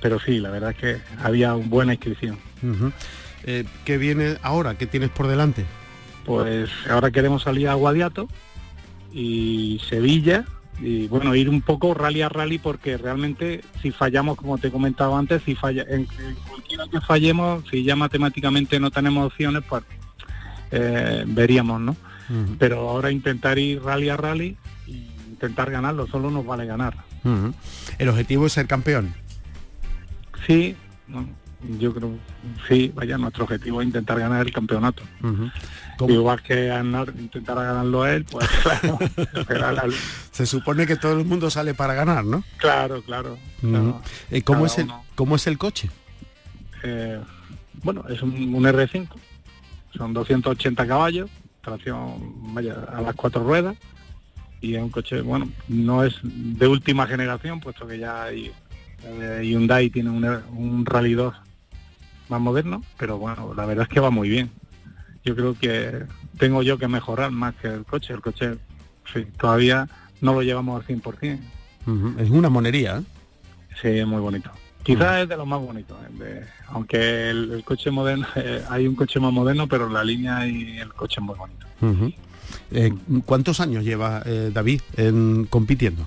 Pero 0.00 0.18
sí, 0.20 0.38
la 0.38 0.50
verdad 0.50 0.70
es 0.70 0.76
que 0.76 0.96
había 1.22 1.54
una 1.54 1.66
buena 1.66 1.94
inscripción. 1.94 2.38
Eh, 3.44 3.64
¿Qué 3.84 3.98
viene 3.98 4.36
ahora? 4.42 4.76
¿Qué 4.76 4.86
tienes 4.86 5.10
por 5.10 5.26
delante? 5.26 5.64
Pues 6.24 6.70
ahora 6.90 7.10
queremos 7.10 7.42
salir 7.42 7.68
a 7.68 7.74
Guadiato 7.74 8.28
y 9.12 9.80
Sevilla 9.88 10.44
y 10.80 11.06
bueno, 11.08 11.34
ir 11.34 11.48
un 11.48 11.62
poco 11.62 11.94
rally 11.94 12.22
a 12.22 12.28
rally 12.28 12.58
porque 12.58 12.98
realmente 12.98 13.62
si 13.80 13.90
fallamos, 13.90 14.36
como 14.36 14.58
te 14.58 14.68
he 14.68 14.70
comentado 14.70 15.16
antes, 15.16 15.42
si 15.44 15.54
falla, 15.54 15.84
en, 15.88 16.06
cualquiera 16.48 16.84
que 16.90 17.00
fallemos, 17.00 17.64
si 17.70 17.82
ya 17.82 17.96
matemáticamente 17.96 18.78
no 18.78 18.90
tenemos 18.90 19.26
opciones, 19.26 19.62
pues 19.68 19.84
eh, 20.70 21.24
veríamos, 21.26 21.80
¿no? 21.80 21.96
Pero 22.58 22.88
ahora 22.88 23.10
intentar 23.10 23.58
ir 23.58 23.82
rally 23.82 24.08
a 24.08 24.16
rally 24.16 24.56
e 24.86 24.90
intentar 25.28 25.70
ganarlo, 25.70 26.06
solo 26.06 26.30
nos 26.30 26.44
vale 26.44 26.66
ganar. 26.66 26.96
¿El 27.98 28.08
objetivo 28.08 28.46
es 28.46 28.52
ser 28.52 28.66
campeón? 28.66 29.14
Sí, 30.46 30.76
yo 31.78 31.92
creo, 31.94 32.18
sí, 32.68 32.92
vaya, 32.94 33.18
nuestro 33.18 33.44
objetivo 33.44 33.80
es 33.80 33.86
intentar 33.86 34.18
ganar 34.20 34.46
el 34.46 34.52
campeonato. 34.52 35.02
Igual 36.06 36.42
que 36.42 36.66
ganar, 36.66 37.12
intentar 37.18 37.56
ganarlo 37.56 38.02
a 38.02 38.12
él, 38.14 38.24
pues 38.24 38.46
claro. 39.48 39.88
Se 40.30 40.46
supone 40.46 40.86
que 40.86 40.96
todo 40.96 41.18
el 41.18 41.24
mundo 41.24 41.50
sale 41.50 41.74
para 41.74 41.94
ganar, 41.94 42.24
¿no? 42.24 42.44
Claro, 42.58 43.02
claro. 43.02 43.38
¿Cómo, 44.44 44.66
es 44.66 44.78
el, 44.78 44.88
¿Cómo 45.14 45.36
es 45.36 45.46
el 45.46 45.58
coche? 45.58 45.90
eh, 46.82 47.20
bueno, 47.82 48.04
es 48.08 48.22
un, 48.22 48.32
R5, 48.32 49.08
son 49.96 50.12
280 50.12 50.86
caballos, 50.86 51.30
tracción 51.66 52.54
vaya, 52.54 52.74
a 52.92 53.02
las 53.02 53.14
cuatro 53.14 53.42
ruedas 53.44 53.76
y 54.60 54.74
es 54.74 54.82
un 54.82 54.90
coche, 54.90 55.20
bueno, 55.20 55.48
no 55.68 56.04
es 56.04 56.18
de 56.22 56.66
última 56.66 57.06
generación, 57.06 57.60
puesto 57.60 57.86
que 57.86 57.98
ya 57.98 58.24
hay, 58.24 58.50
eh, 59.04 59.42
Hyundai 59.44 59.90
tiene 59.90 60.10
un, 60.10 60.24
un 60.24 60.86
Rally 60.86 61.14
2 61.14 61.34
más 62.28 62.40
moderno, 62.40 62.82
pero 62.98 63.18
bueno, 63.18 63.54
la 63.54 63.66
verdad 63.66 63.86
es 63.88 63.88
que 63.88 64.00
va 64.00 64.10
muy 64.10 64.28
bien. 64.28 64.50
Yo 65.24 65.34
creo 65.34 65.54
que 65.54 66.04
tengo 66.38 66.62
yo 66.62 66.78
que 66.78 66.88
mejorar 66.88 67.30
más 67.30 67.54
que 67.56 67.68
el 67.68 67.84
coche. 67.84 68.14
El 68.14 68.20
coche 68.20 68.58
todavía 69.38 69.88
no 70.20 70.34
lo 70.34 70.42
llevamos 70.42 70.80
al 70.80 70.86
100%. 70.86 71.38
Es 72.18 72.30
una 72.30 72.48
monería. 72.48 72.98
¿eh? 72.98 73.02
Sí, 73.80 73.88
es 73.88 74.06
muy 74.06 74.20
bonito. 74.20 74.50
Quizás 74.86 75.22
es 75.22 75.28
de 75.28 75.36
los 75.36 75.48
más 75.48 75.60
bonitos, 75.60 75.98
¿eh? 76.20 76.46
aunque 76.68 77.30
el, 77.30 77.62
coche 77.64 77.90
moderno, 77.90 78.24
eh, 78.36 78.62
hay 78.70 78.86
un 78.86 78.94
coche 78.94 79.18
más 79.18 79.32
moderno, 79.32 79.66
pero 79.66 79.88
la 79.88 80.04
línea 80.04 80.46
y 80.46 80.78
el 80.78 80.94
coche 80.94 81.16
es 81.18 81.24
muy 81.24 81.34
bonito. 81.36 81.66
¿Cuántos 83.24 83.58
años 83.58 83.84
lleva 83.84 84.22
David 84.52 84.80
en, 84.96 85.46
compitiendo? 85.46 86.06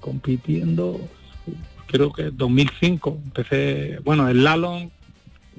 compitiendo, 0.00 1.00
creo 1.86 2.12
que 2.12 2.32
2005. 2.32 3.20
Empecé, 3.24 4.00
bueno, 4.02 4.28
el 4.28 4.42
Lalon, 4.42 4.90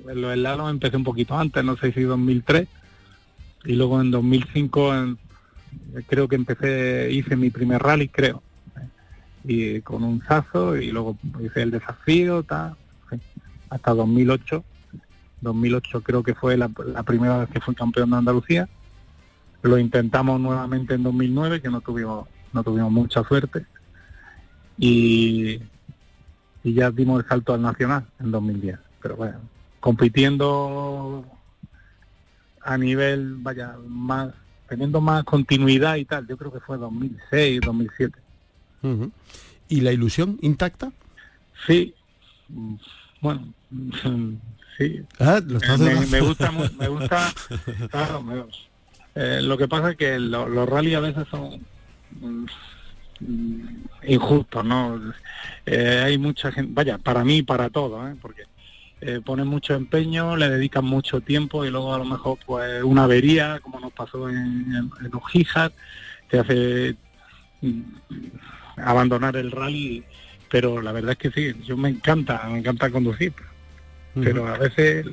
el 0.06 0.44
Lalon 0.44 0.70
empecé 0.70 0.98
un 0.98 1.06
poquito 1.06 1.38
antes, 1.38 1.64
no 1.64 1.78
sé 1.78 1.94
si 1.94 2.02
2003, 2.02 2.68
y 3.64 3.74
luego 3.74 4.02
en 4.02 4.12
2005 4.12 5.16
creo 6.08 6.28
que 6.28 6.36
empecé, 6.36 7.10
hice 7.10 7.38
mi 7.38 7.50
primer 7.50 7.82
rally, 7.82 8.10
creo, 8.10 8.43
y 9.44 9.82
con 9.82 10.04
un 10.04 10.24
sazo 10.24 10.78
y 10.78 10.92
luego 10.92 11.18
hice 11.42 11.64
el 11.64 11.72
desafío, 11.72 12.44
tal, 12.44 12.76
hasta 13.70 13.94
2008. 13.94 14.64
2008 15.42 16.02
creo 16.02 16.24
que 16.24 16.34
fue 16.36 16.58
la, 16.58 16.70
primera 16.70 17.40
vez 17.40 17.50
que 17.50 17.60
fui 17.60 17.76
campeón 17.76 18.12
de 18.12 18.18
Andalucía. 18.18 18.70
Lo 19.62 19.78
intentamos 19.78 20.40
nuevamente 20.40 20.94
en 20.94 21.04
2009, 21.04 21.62
que 21.62 21.70
no 21.70 21.82
tuvimos 21.82 22.28
no 22.54 22.64
tuvimos 22.64 22.92
mucha 22.92 23.24
suerte. 23.24 23.66
Y, 24.78 25.60
y 26.64 26.74
ya 26.74 26.92
dimos 26.92 27.22
el 27.22 27.28
salto 27.28 27.54
al 27.54 27.62
nacional 27.62 28.06
en 28.20 28.32
2010. 28.32 28.80
Pero 29.02 29.16
bueno, 29.16 29.40
compitiendo 29.80 31.26
a 32.62 32.78
nivel, 32.78 33.36
vaya, 33.40 33.76
más, 33.88 34.34
teniendo 34.70 35.02
más 35.02 35.24
continuidad 35.24 35.96
y 35.96 36.06
tal, 36.06 36.26
yo 36.28 36.38
creo 36.38 36.52
que 36.52 36.60
fue 36.60 36.78
2006, 36.78 37.62
2007. 37.62 38.23
¿Y 39.70 39.82
la 39.82 39.92
ilusión 39.92 40.38
intacta? 40.42 40.92
Sí, 41.66 41.94
bueno, 43.22 43.54
sí. 44.78 45.02
Ah, 45.20 45.42
me, 46.12 46.20
gusta, 46.22 46.52
me 46.52 46.88
gusta, 46.88 47.34
claro, 47.90 48.48
eh, 49.16 49.40
lo 49.42 49.58
que 49.58 49.68
pasa 49.68 49.92
es 49.92 49.98
que 49.98 50.20
los 50.20 50.68
rally 50.68 50.94
a 50.96 51.00
veces 51.00 51.28
son 51.30 51.66
mm, 52.20 52.46
injustos, 54.08 54.66
¿no? 54.66 55.00
Eh, 55.66 56.02
hay 56.04 56.18
mucha 56.18 56.52
gente, 56.52 56.72
vaya, 56.74 56.98
para 56.98 57.24
mí 57.24 57.44
para 57.44 57.70
todo, 57.70 58.08
¿eh? 58.08 58.16
porque 58.22 58.44
ponen 59.26 59.48
mucho 59.48 59.74
empeño, 59.74 60.38
le 60.38 60.48
dedican 60.48 60.86
mucho 60.86 61.20
tiempo 61.20 61.66
y 61.66 61.70
luego 61.70 61.94
a 61.94 61.98
lo 61.98 62.06
mejor 62.06 62.38
pues 62.46 62.82
una 62.84 63.04
avería, 63.04 63.60
como 63.60 63.78
nos 63.82 63.92
pasó 63.92 64.30
en, 64.30 64.38
en, 64.74 65.12
te 66.30 66.40
hace 66.40 66.96
mm, 67.62 67.82
abandonar 68.78 69.36
el 69.36 69.52
rally, 69.52 70.04
pero 70.50 70.82
la 70.82 70.92
verdad 70.92 71.12
es 71.14 71.18
que 71.18 71.32
sí, 71.32 71.62
yo 71.64 71.78
me 71.78 71.90
encanta, 71.90 72.48
me 72.50 72.60
encanta 72.60 72.90
conducir, 72.90 73.34
pero 74.14 74.48
a 74.48 74.58
veces 74.58 75.08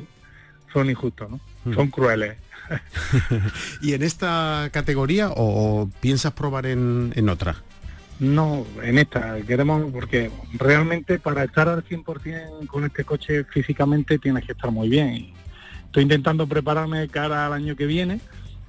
son 0.72 0.90
injustos, 0.90 1.30
¿no? 1.30 1.40
Son 1.74 1.88
crueles. 1.88 2.36
¿Y 3.82 3.94
en 3.94 4.02
esta 4.02 4.68
categoría 4.72 5.30
o, 5.34 5.90
piensas 6.00 6.32
probar 6.32 6.66
en, 6.66 7.12
en 7.16 7.28
otra? 7.28 7.56
No, 8.20 8.66
en 8.82 8.98
esta 8.98 9.40
queremos, 9.40 9.90
porque 9.90 10.30
realmente 10.52 11.18
para 11.18 11.44
estar 11.44 11.68
al 11.68 11.82
100% 11.82 12.66
con 12.66 12.84
este 12.84 13.04
coche 13.04 13.44
físicamente 13.44 14.18
tienes 14.18 14.44
que 14.44 14.52
estar 14.52 14.70
muy 14.70 14.90
bien. 14.90 15.32
Estoy 15.86 16.02
intentando 16.02 16.46
prepararme 16.46 17.08
cara 17.08 17.46
al 17.46 17.54
año 17.54 17.74
que 17.76 17.86
viene 17.86 18.20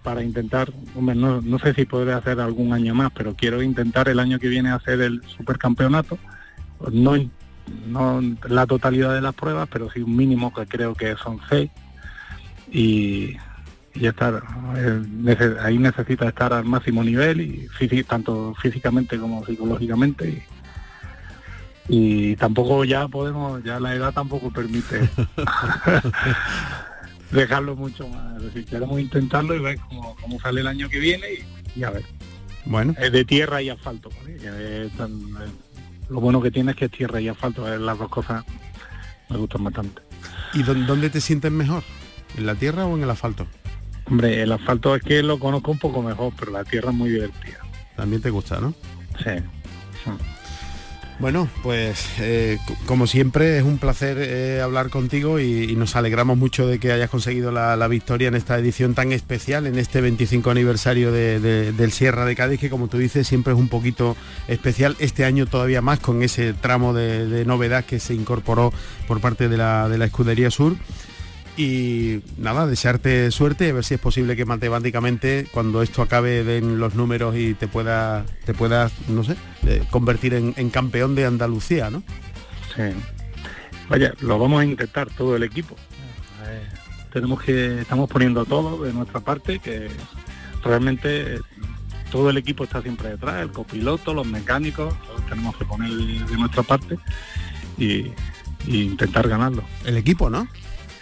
para 0.04 0.24
intentar, 0.24 0.72
hombre, 0.96 1.16
no, 1.16 1.42
no 1.42 1.60
sé 1.60 1.74
si 1.74 1.86
podré 1.86 2.14
hacer 2.14 2.40
algún 2.40 2.74
año 2.74 2.96
más, 2.96 3.12
pero 3.12 3.36
quiero 3.36 3.62
intentar 3.62 4.10
el 4.10 4.20
año 4.20 4.40
que 4.40 4.48
viene 4.48 4.72
hacer 4.72 5.02
el 5.02 5.22
supercampeonato, 5.24 6.18
no, 6.92 7.14
no 7.88 8.22
la 8.48 8.66
totalidad 8.66 9.14
de 9.14 9.22
las 9.22 9.36
pruebas, 9.36 9.70
pero 9.72 9.90
sí 9.92 10.02
un 10.02 10.16
mínimo 10.16 10.54
que 10.54 10.66
creo 10.66 10.96
que 10.96 11.16
son 11.16 11.40
seis. 11.50 11.70
Y, 12.72 13.36
y 13.94 14.08
estar 14.08 14.42
eh, 14.78 15.56
ahí 15.62 15.78
necesita 15.78 16.28
estar 16.28 16.54
al 16.54 16.66
máximo 16.66 17.04
nivel 17.04 17.42
y 17.42 18.04
tanto 18.04 18.56
físicamente 18.62 19.18
como 19.18 19.46
psicológicamente. 19.46 20.46
Y, 21.90 22.36
tampoco 22.38 22.86
ya 22.86 23.08
podemos 23.08 23.62
ya 23.64 23.80
la 23.80 23.94
edad 23.94 24.14
tampoco 24.14 24.50
permite 24.50 25.10
dejarlo 27.32 27.76
mucho 27.76 28.08
más 28.08 28.42
queremos 28.70 29.00
intentarlo 29.00 29.56
y 29.56 29.60
ver 29.60 29.80
cómo, 29.90 30.40
sale 30.42 30.62
el 30.62 30.68
año 30.68 30.90
que 30.90 31.00
viene 31.00 31.28
y, 31.76 31.84
a 31.84 31.90
ver 31.90 32.04
bueno 32.66 32.94
es 33.00 33.12
de 33.12 33.26
tierra 33.26 33.62
y 33.62 33.70
asfalto 33.70 34.10
lo 36.10 36.20
bueno 36.20 36.42
que 36.42 36.52
tiene 36.52 36.72
es 36.72 36.78
que 36.78 36.86
es 36.86 36.92
tierra 36.92 37.22
y 37.22 37.28
asfalto 37.28 37.66
las 37.78 37.98
dos 37.98 38.10
cosas 38.10 38.44
me 39.30 39.38
gustan 39.38 39.64
bastante 39.64 40.02
y 40.54 40.64
dónde 40.64 41.10
te 41.10 41.22
sientes 41.22 41.52
mejor 41.52 41.84
en 42.38 42.46
la 42.46 42.56
tierra 42.56 42.86
o 42.86 42.96
en 42.96 43.04
el 43.04 43.10
asfalto 43.10 43.48
Hombre, 44.06 44.42
el 44.42 44.52
asfalto 44.52 44.96
es 44.96 45.04
que 45.04 45.24
lo 45.24 45.40
conozco 45.40 45.72
un 45.72 45.80
poco 45.80 46.02
mejor, 46.02 46.34
pero 46.38 46.52
la 46.52 46.66
tierra 46.66 46.90
es 46.90 46.96
muy 46.96 47.12
divertida. 47.12 47.60
También 47.96 48.22
te 48.22 48.30
gusta, 48.30 48.60
¿no? 48.60 48.74
Sí. 49.24 49.32
Bueno, 51.22 51.48
pues 51.62 52.08
eh, 52.20 52.58
como 52.88 53.06
siempre 53.06 53.60
es 53.60 53.64
un 53.64 53.78
placer 53.78 54.18
eh, 54.20 54.60
hablar 54.60 54.90
contigo 54.90 55.40
y, 55.40 55.76
nos 55.76 55.96
alegramos 55.96 56.36
mucho 56.36 56.66
de 56.66 56.80
que 56.80 56.92
hayas 56.92 57.12
conseguido 57.12 57.52
la, 57.52 57.88
victoria 57.88 58.28
en 58.28 58.34
esta 58.34 58.58
edición 58.58 58.96
tan 58.96 59.12
especial, 59.12 59.68
en 59.68 59.78
este 59.78 60.02
25 60.02 60.50
aniversario 60.50 61.12
del 61.12 61.92
Sierra 61.92 62.26
de 62.26 62.36
Cádiz, 62.36 62.60
que 62.60 62.72
como 62.72 62.88
tú 62.88 62.98
dices 62.98 63.28
siempre 63.28 63.54
es 63.54 63.60
un 63.60 63.70
poquito 63.70 64.18
especial, 64.48 64.96
este 64.98 65.24
año 65.24 65.46
todavía 65.46 65.84
más 65.84 66.00
con 66.00 66.24
ese 66.24 66.54
tramo 66.54 66.92
de, 66.92 67.46
novedad 67.46 67.86
que 67.86 68.00
se 68.00 68.16
incorporó 68.16 68.74
por 69.08 69.22
parte 69.22 69.48
de 69.48 69.58
la, 69.58 69.90
de 69.90 70.00
la 70.00 70.06
Escudería 70.06 70.50
Sur 70.50 70.76
y 71.62 72.24
nada, 72.38 72.66
desearte 72.66 73.30
suerte, 73.30 73.70
a 73.70 73.74
ver 73.74 73.84
si 73.84 73.94
es 73.94 74.00
posible 74.00 74.36
que 74.36 74.46
matemáticamente 74.46 75.46
cuando 75.52 75.84
esto 75.84 76.02
acabe 76.02 76.44
den 76.44 76.80
los 76.80 76.96
números 76.96 77.36
y 77.38 77.54
te 77.54 77.68
pueda, 77.68 78.26
te 78.46 78.56
puedas, 78.56 78.92
no 79.08 79.24
sé, 79.24 79.36
eh, 79.68 79.84
convertir 79.92 80.34
en, 80.34 80.70
campeón 80.72 81.14
de 81.14 81.28
Andalucía, 81.28 81.92
¿no? 81.92 82.02
Sí. 82.76 82.82
Vaya, 83.90 84.12
lo 84.22 84.40
vamos 84.40 84.60
a 84.60 84.66
intentar 84.66 85.10
todo 85.12 85.36
el 85.36 85.44
equipo. 85.44 85.76
tenemos 87.14 87.44
que, 87.44 87.82
estamos 87.82 88.10
poniendo 88.10 88.44
todo 88.46 88.84
de 88.84 88.92
nuestra 88.92 89.20
parte, 89.20 89.60
que 89.60 89.88
realmente 90.64 91.38
todo 92.12 92.32
el 92.32 92.38
equipo 92.38 92.64
está 92.64 92.82
siempre 92.82 93.10
detrás, 93.10 93.40
el 93.40 93.52
copiloto, 93.52 94.16
los 94.16 94.26
mecánicos, 94.26 94.96
todos 95.06 95.24
tenemos 95.28 95.56
que 95.58 95.66
poner 95.66 95.92
de 95.92 96.38
nuestra 96.38 96.64
parte 96.64 96.98
y 97.78 98.12
intentar 98.66 99.28
ganarlo. 99.28 99.64
El 99.86 99.98
equipo, 99.98 100.28
¿no? 100.28 100.48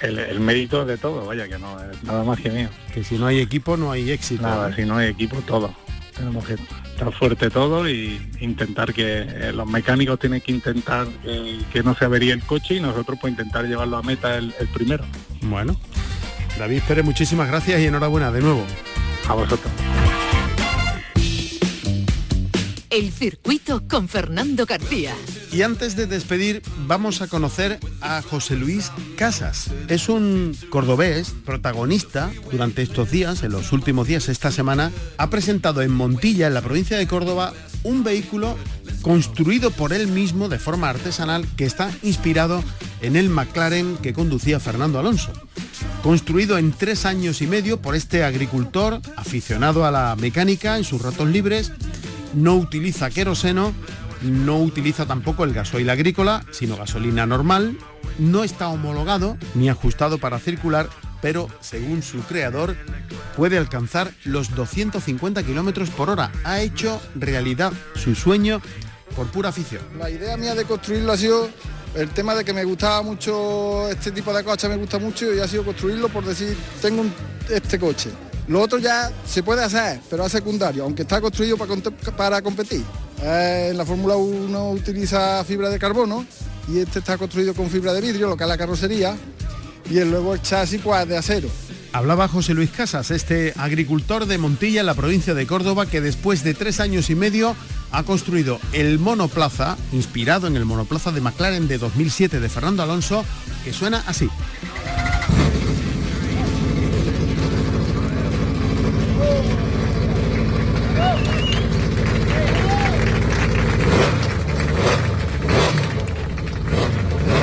El, 0.02 0.40
mérito 0.40 0.86
de 0.86 0.98
todo, 0.98 1.26
vaya, 1.26 1.48
que 1.48 1.58
no 1.58 1.80
es 1.82 2.04
nada 2.04 2.24
más 2.24 2.40
que 2.40 2.50
mío. 2.50 2.70
Que 2.94 3.04
si 3.04 3.18
no 3.18 3.28
hay 3.28 3.40
equipo 3.40 3.78
no 3.78 3.92
hay 3.92 4.12
éxito. 4.12 4.44
Nada, 4.44 4.76
si 4.76 4.84
no 4.84 4.98
hay 4.98 5.10
equipo, 5.10 5.38
todo. 5.42 5.74
Tenemos 6.16 6.46
que 6.46 6.54
estar 6.54 7.14
fuerte 7.14 7.50
todo 7.50 7.88
y 7.88 8.22
intentar 8.42 8.94
que 8.94 9.22
eh, 9.22 9.54
los 9.54 9.68
mecánicos 9.68 10.20
tienen 10.20 10.42
que 10.42 10.52
intentar 10.52 11.08
que, 11.08 11.84
no 11.84 11.96
se 11.96 12.06
averíe 12.06 12.34
el 12.34 12.44
coche 12.44 12.76
y 12.76 12.80
nosotros 12.82 13.18
pues 13.22 13.32
intentar 13.32 13.66
llevarlo 13.66 13.98
a 13.98 14.04
meta 14.04 14.38
el, 14.38 14.54
el 14.60 14.68
primero. 14.68 15.06
Bueno, 15.42 15.80
David 16.58 16.82
Pérez, 16.88 17.06
muchísimas 17.06 17.48
gracias 17.48 17.80
y 17.80 17.86
enhorabuena 17.86 18.32
de 18.32 18.42
nuevo. 18.42 18.66
A 19.28 19.34
vosotros. 19.34 19.72
El 22.90 23.12
circuito 23.12 23.88
con 23.88 24.10
Fernando 24.10 24.66
García. 24.66 25.14
Y 25.52 25.62
antes 25.62 25.96
de 25.96 26.08
despedir, 26.08 26.64
vamos 26.88 27.22
a 27.22 27.28
conocer 27.28 27.80
a 28.02 28.24
José 28.24 28.56
Luis 28.56 28.92
Casas. 29.16 29.70
Es 29.90 30.10
un 30.10 30.58
cordobés 30.72 31.36
protagonista 31.46 32.32
durante 32.52 32.82
estos 32.82 33.12
días, 33.12 33.44
en 33.44 33.52
los 33.52 33.74
últimos 33.74 34.08
días, 34.08 34.28
esta 34.28 34.52
semana, 34.52 34.92
ha 35.18 35.30
presentado 35.30 35.84
en 35.84 35.92
Montilla, 35.92 36.48
en 36.48 36.56
la 36.56 36.64
provincia 36.64 36.98
de 36.98 37.06
Córdoba, 37.06 37.54
un 37.84 38.04
vehículo 38.04 38.58
construido 39.04 39.70
por 39.70 39.94
él 39.94 40.08
mismo 40.08 40.50
de 40.50 40.58
forma 40.58 40.90
artesanal 40.90 41.46
que 41.56 41.66
está 41.66 41.92
inspirado 42.02 42.64
en 43.02 43.16
el 43.16 43.30
McLaren 43.30 43.98
que 43.98 44.14
conducía 44.14 44.60
Fernando 44.60 44.98
Alonso. 44.98 45.32
Construido 46.02 46.58
en 46.58 46.72
tres 46.72 47.06
años 47.06 47.42
y 47.42 47.48
medio 47.48 47.82
por 47.82 47.96
este 47.96 48.24
agricultor 48.24 49.00
aficionado 49.16 49.86
a 49.86 49.92
la 49.92 50.16
mecánica 50.16 50.78
en 50.78 50.84
sus 50.84 51.02
ratos 51.02 51.28
libres 51.28 51.72
no 52.34 52.56
utiliza 52.56 53.10
queroseno 53.10 53.74
no 54.22 54.58
utiliza 54.58 55.06
tampoco 55.06 55.44
el 55.44 55.54
gasoil 55.54 55.90
agrícola, 55.90 56.44
sino 56.52 56.78
gasolina 56.78 57.26
normal, 57.26 57.78
no 58.18 58.44
está 58.44 58.68
homologado 58.70 59.38
ni 59.56 59.70
ajustado 59.70 60.18
para 60.18 60.40
circular, 60.40 60.90
pero 61.22 61.48
según 61.62 62.04
su 62.04 62.20
creador 62.24 62.76
puede 63.36 63.58
alcanzar 63.58 64.12
los 64.26 64.54
250 64.56 65.44
kilómetros 65.44 65.90
por 65.90 66.10
hora. 66.10 66.32
Ha 66.44 66.62
hecho 66.62 67.02
realidad 67.16 67.72
su 67.96 68.16
sueño 68.16 68.62
por 69.16 69.28
pura 69.28 69.50
afición. 69.50 69.82
La 69.98 70.10
idea 70.10 70.38
mía 70.38 70.56
de 70.56 70.66
construirlo 70.66 71.12
ha 71.14 71.18
sido 71.18 71.50
el 71.96 72.10
tema 72.10 72.36
de 72.36 72.46
que 72.46 72.54
me 72.54 72.64
gustaba 72.64 73.02
mucho 73.02 73.90
este 73.90 74.12
tipo 74.12 74.34
de 74.34 74.44
coche, 74.44 74.70
me 74.70 74.78
gusta 74.78 75.00
mucho 75.00 75.34
y 75.34 75.40
ha 75.40 75.48
sido 75.48 75.64
construirlo 75.64 76.10
por 76.10 76.24
decir, 76.26 76.56
tengo 76.82 77.06
este 77.50 77.80
coche. 77.80 78.10
Lo 78.50 78.62
otro 78.62 78.80
ya 78.80 79.12
se 79.28 79.44
puede 79.44 79.64
hacer, 79.64 80.02
pero 80.10 80.26
es 80.26 80.32
secundario, 80.32 80.84
aunque 80.84 81.04
está 81.04 81.22
construido 81.22 81.56
para, 81.56 81.76
para 82.18 82.42
competir. 82.42 82.84
Eh, 83.22 83.68
en 83.70 83.78
la 83.78 83.86
Fórmula 83.86 84.16
1 84.16 84.72
utiliza 84.72 85.44
fibra 85.46 85.70
de 85.70 85.78
carbono 85.78 86.26
y 86.68 86.80
este 86.80 86.98
está 86.98 87.16
construido 87.20 87.54
con 87.54 87.70
fibra 87.70 87.94
de 87.94 88.02
vidrio, 88.02 88.28
lo 88.28 88.36
que 88.36 88.44
es 88.46 88.50
la 88.50 88.58
carrocería, 88.58 89.16
y 89.88 90.00
luego 90.00 90.34
el 90.34 90.42
chasis 90.42 90.82
pues 90.82 91.08
de 91.08 91.16
acero. 91.16 91.48
Hablaba 91.94 92.28
José 92.28 92.56
Luis 92.56 92.72
Casas, 92.72 93.12
este 93.12 93.54
agricultor 93.56 94.26
de 94.26 94.40
Montilla 94.40 94.80
en 94.80 94.88
la 94.88 94.96
provincia 94.96 95.36
de 95.36 95.46
Córdoba 95.46 95.86
que 95.86 96.02
después 96.02 96.44
de 96.44 96.56
tres 96.56 96.80
años 96.80 97.12
y 97.12 97.16
medio 97.16 97.56
ha 97.92 98.02
construido 98.02 98.60
el 98.74 98.98
monoplaza, 98.98 99.78
inspirado 99.92 100.48
en 100.48 100.56
el 100.56 100.66
monoplaza 100.66 101.12
de 101.12 101.22
McLaren 101.22 101.68
de 101.68 101.78
2007 101.78 102.40
de 102.40 102.50
Fernando 102.50 102.82
Alonso, 102.82 103.24
que 103.64 103.74
suena 103.74 104.04
así. 104.08 104.28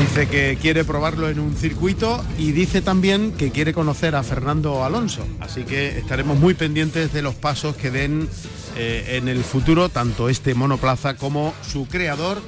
Dice 0.01 0.26
que 0.37 0.59
quiere 0.61 0.85
probarlo 0.85 1.31
en 1.31 1.39
un 1.41 1.57
circuito 1.57 2.23
y 2.39 2.53
dice 2.53 2.83
también 2.83 3.33
que 3.33 3.51
quiere 3.51 3.73
conocer 3.73 4.15
a 4.15 4.23
Fernando 4.23 4.85
Alonso. 4.85 5.27
Así 5.41 5.65
que 5.65 5.97
estaremos 5.97 6.39
muy 6.39 6.53
pendientes 6.53 7.11
de 7.15 7.23
los 7.23 7.35
pasos 7.35 7.75
que 7.75 7.91
den 7.91 8.29
eh, 8.77 9.17
en 9.17 9.29
el 9.29 9.43
futuro 9.43 9.89
tanto 9.89 10.29
este 10.29 10.55
monoplaza 10.55 11.17
como 11.17 11.55
su 11.67 11.87
creador, 11.87 12.43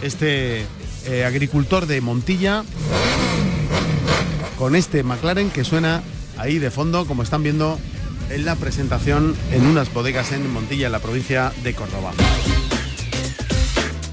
este 0.00 0.64
eh, 1.04 1.24
agricultor 1.26 1.84
de 1.84 2.00
Montilla, 2.00 2.64
con 4.58 4.74
este 4.74 5.02
McLaren 5.02 5.50
que 5.50 5.64
suena 5.64 6.02
ahí 6.38 6.58
de 6.58 6.70
fondo, 6.70 7.04
como 7.04 7.22
están 7.22 7.42
viendo 7.42 7.78
en 8.30 8.46
la 8.46 8.56
presentación 8.56 9.36
en 9.52 9.66
unas 9.66 9.92
bodegas 9.92 10.32
en 10.32 10.50
Montilla, 10.50 10.86
en 10.86 10.92
la 10.92 11.00
provincia 11.00 11.52
de 11.62 11.74
Córdoba. 11.74 12.12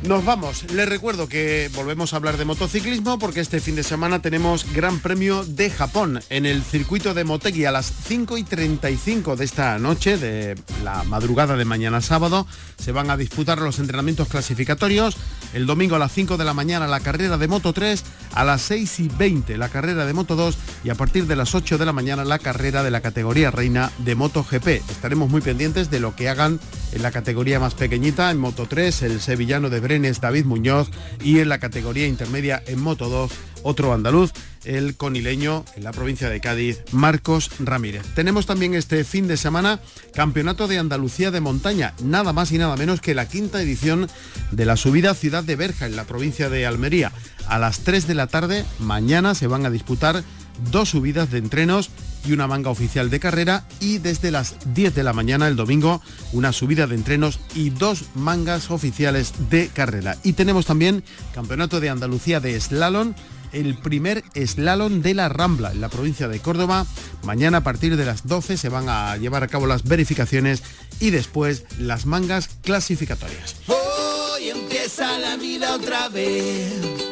Nos 0.04 0.26
vamos. 0.26 0.64
Les 0.72 0.90
recuerdo 0.90 1.30
que 1.30 1.70
volvemos 1.76 2.14
a 2.14 2.16
hablar 2.16 2.38
de 2.38 2.44
motociclismo 2.44 3.20
porque 3.20 3.40
este 3.40 3.60
fin 3.60 3.76
de 3.76 3.84
semana 3.84 4.20
tenemos 4.20 4.66
Gran 4.74 5.00
Premio 5.00 5.46
de 5.46 5.70
Japón 5.70 6.20
en 6.32 6.48
el 6.48 6.64
circuito 6.64 7.14
de 7.14 7.24
Motegi 7.24 7.66
a 7.66 7.72
las 7.72 7.94
5 8.08 8.40
y 8.40 8.44
35 8.44 9.36
de 9.36 9.46
esta 9.46 9.78
noche, 9.78 10.18
de 10.18 10.56
la 10.84 11.04
madrugada 11.04 11.56
de 11.56 11.66
mañana 11.66 12.02
sábado. 12.02 12.48
Se 12.80 12.92
van 12.92 13.12
a 13.12 13.18
disputar 13.18 13.60
los 13.60 13.78
entrenamientos 13.78 14.28
clasificatorios. 14.28 15.18
El 15.54 15.68
domingo 15.68 15.98
a 15.98 16.00
las 16.00 16.14
5 16.14 16.36
de 16.36 16.46
la 16.46 16.56
mañana 16.56 16.88
la 16.88 17.02
carrera 17.02 17.38
de 17.38 17.48
Moto 17.48 17.72
3, 17.72 18.04
a 18.34 18.44
las 18.44 18.64
6 18.64 19.02
y 19.02 19.08
20 19.10 19.58
la 19.58 19.70
carrera 19.70 20.06
de 20.06 20.14
Moto 20.14 20.36
2 20.36 20.58
y 20.84 20.90
a 20.90 20.96
partir 20.96 21.28
de 21.28 21.36
las 21.36 21.54
8 21.54 21.78
de 21.78 21.86
la 21.86 21.94
mañana 21.94 22.26
la 22.26 22.40
carrera 22.40 22.82
de 22.82 22.90
la 22.90 23.02
categoría 23.02 23.52
reina 23.52 23.92
de 24.00 24.16
Moto 24.16 24.44
GP. 24.50 24.82
Estaremos 24.90 25.30
muy 25.30 25.42
pendientes 25.42 25.92
de 25.92 26.00
lo 26.00 26.16
que 26.16 26.28
hagan 26.28 26.60
en 26.94 27.04
la 27.04 27.12
categoría 27.12 27.60
más 27.60 27.76
pequeñita, 27.76 28.32
en 28.32 28.40
Moto 28.40 28.66
3, 28.68 29.04
el 29.04 29.22
sevillano 29.22 29.70
de 29.70 29.80
Brenes 29.92 30.22
David 30.22 30.46
Muñoz 30.46 30.90
y 31.22 31.40
en 31.40 31.50
la 31.50 31.60
categoría 31.60 32.08
intermedia 32.08 32.64
en 32.66 32.80
Moto 32.80 33.10
2, 33.10 33.30
otro 33.64 33.94
andaluz, 33.94 34.32
el 34.64 34.96
conileño 34.96 35.66
en 35.76 35.84
la 35.84 35.92
provincia 35.92 36.30
de 36.30 36.40
Cádiz, 36.40 36.80
Marcos 36.94 37.52
Ramírez. 37.60 38.06
Tenemos 38.16 38.46
también 38.46 38.74
este 38.74 39.04
fin 39.04 39.28
de 39.28 39.36
semana 39.36 39.82
Campeonato 40.14 40.70
de 40.70 40.80
Andalucía 40.80 41.30
de 41.30 41.42
Montaña, 41.42 41.94
nada 42.02 42.32
más 42.32 42.54
y 42.54 42.58
nada 42.58 42.78
menos 42.78 43.02
que 43.02 43.14
la 43.14 43.28
quinta 43.28 43.62
edición 43.62 44.08
de 44.52 44.66
la 44.66 44.78
subida 44.78 45.14
Ciudad 45.14 45.44
de 45.44 45.58
Berja 45.58 45.88
en 45.88 45.98
la 45.98 46.06
provincia 46.06 46.50
de 46.50 46.66
Almería. 46.66 47.12
A 47.48 47.60
las 47.60 47.80
3 47.80 48.08
de 48.08 48.16
la 48.16 48.28
tarde, 48.28 48.64
mañana 48.80 49.36
se 49.36 49.48
van 49.48 49.66
a 49.66 49.70
disputar 49.70 50.24
dos 50.72 50.90
subidas 50.90 51.32
de 51.32 51.40
entrenos 51.40 51.90
y 52.26 52.34
una 52.34 52.48
manga 52.48 52.70
oficial 52.70 53.10
de 53.10 53.20
carrera 53.20 53.66
y 53.80 53.98
desde 53.98 54.32
las 54.32 54.56
10 54.74 54.94
de 54.96 55.04
la 55.04 55.14
mañana 55.14 55.48
el 55.48 55.56
domingo 55.56 56.02
una 56.34 56.52
subida 56.52 56.88
de 56.88 56.96
entrenos 56.96 57.40
y 57.56 57.70
dos 57.72 58.06
mangas 58.16 58.72
oficiales 58.72 59.34
de 59.50 59.70
carrera. 59.70 60.18
Y 60.24 60.34
tenemos 60.34 60.66
también 60.66 61.04
Campeonato 61.34 61.80
de 61.80 61.90
Andalucía 61.90 62.40
de 62.40 62.60
Slalom, 62.60 63.14
el 63.52 63.78
primer 63.78 64.24
slalom 64.36 65.02
de 65.02 65.14
la 65.14 65.30
Rambla 65.30 65.72
en 65.72 65.82
la 65.82 65.90
provincia 65.90 66.28
de 66.28 66.40
Córdoba. 66.40 66.86
Mañana 67.24 67.58
a 67.58 67.64
partir 67.64 67.98
de 67.98 68.06
las 68.06 68.28
12 68.28 68.58
se 68.58 68.70
van 68.70 68.88
a 68.88 69.18
llevar 69.18 69.44
a 69.44 69.48
cabo 69.48 69.68
las 69.68 69.84
verificaciones 69.84 70.64
y 71.00 71.10
después 71.10 71.66
las 71.78 72.06
mangas 72.06 72.50
clasificatorias. 72.62 73.56
Hoy 73.68 74.50
empieza 74.50 75.20
la 75.20 75.36
vida 75.38 75.76
otra 75.76 76.10
vez. 76.10 77.11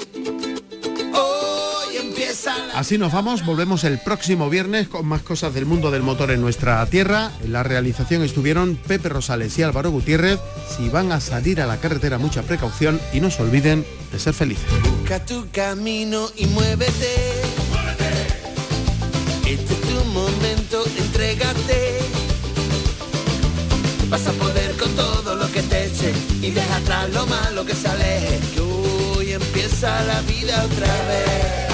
Así 2.73 2.97
nos 2.97 3.11
vamos, 3.11 3.45
volvemos 3.45 3.83
el 3.83 3.99
próximo 3.99 4.49
viernes 4.49 4.87
con 4.87 5.05
más 5.05 5.21
cosas 5.21 5.53
del 5.53 5.65
mundo 5.65 5.91
del 5.91 6.03
motor 6.03 6.31
en 6.31 6.41
nuestra 6.41 6.85
tierra. 6.85 7.31
En 7.43 7.53
la 7.53 7.63
realización 7.63 8.23
estuvieron 8.23 8.75
Pepe 8.75 9.09
Rosales 9.09 9.57
y 9.57 9.63
Álvaro 9.63 9.91
Gutiérrez. 9.91 10.39
Si 10.75 10.89
van 10.89 11.11
a 11.11 11.19
salir 11.19 11.61
a 11.61 11.67
la 11.67 11.77
carretera, 11.77 12.17
mucha 12.17 12.41
precaución 12.43 12.99
y 13.13 13.19
no 13.19 13.31
se 13.31 13.43
olviden 13.43 13.85
de 14.11 14.19
ser 14.19 14.33
felices. 14.33 14.65
Busca 14.99 15.25
tu 15.25 15.47
camino 15.51 16.29
y 16.37 16.45
muévete. 16.47 17.15
Este 19.45 19.73
es 19.73 19.81
tu 19.81 20.05
momento. 20.05 20.83
Vas 24.09 24.25
a 24.25 24.31
poder 24.31 24.75
con 24.77 24.91
todo 24.95 25.35
lo 25.35 25.51
que 25.51 25.61
te 25.61 25.91
y 26.41 26.49
deja 26.49 26.77
atrás 26.77 27.09
lo 27.13 27.27
malo 27.27 27.63
que 27.63 27.73
empieza 29.33 30.03
la 30.03 30.21
vida 30.21 30.63
otra 30.65 30.87
vez. 31.07 31.68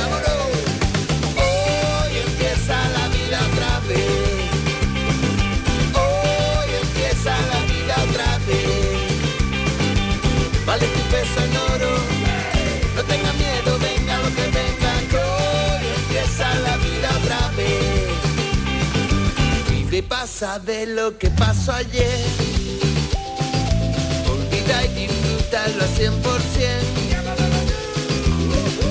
Pasa 20.20 20.60
de 20.60 20.86
lo 20.88 21.18
que 21.18 21.30
pasó 21.30 21.74
ayer. 21.74 22.24
Olvida 24.34 24.86
y 24.86 24.88
disfrútalo 25.02 25.84
al 25.84 25.90
100%. 25.90 26.14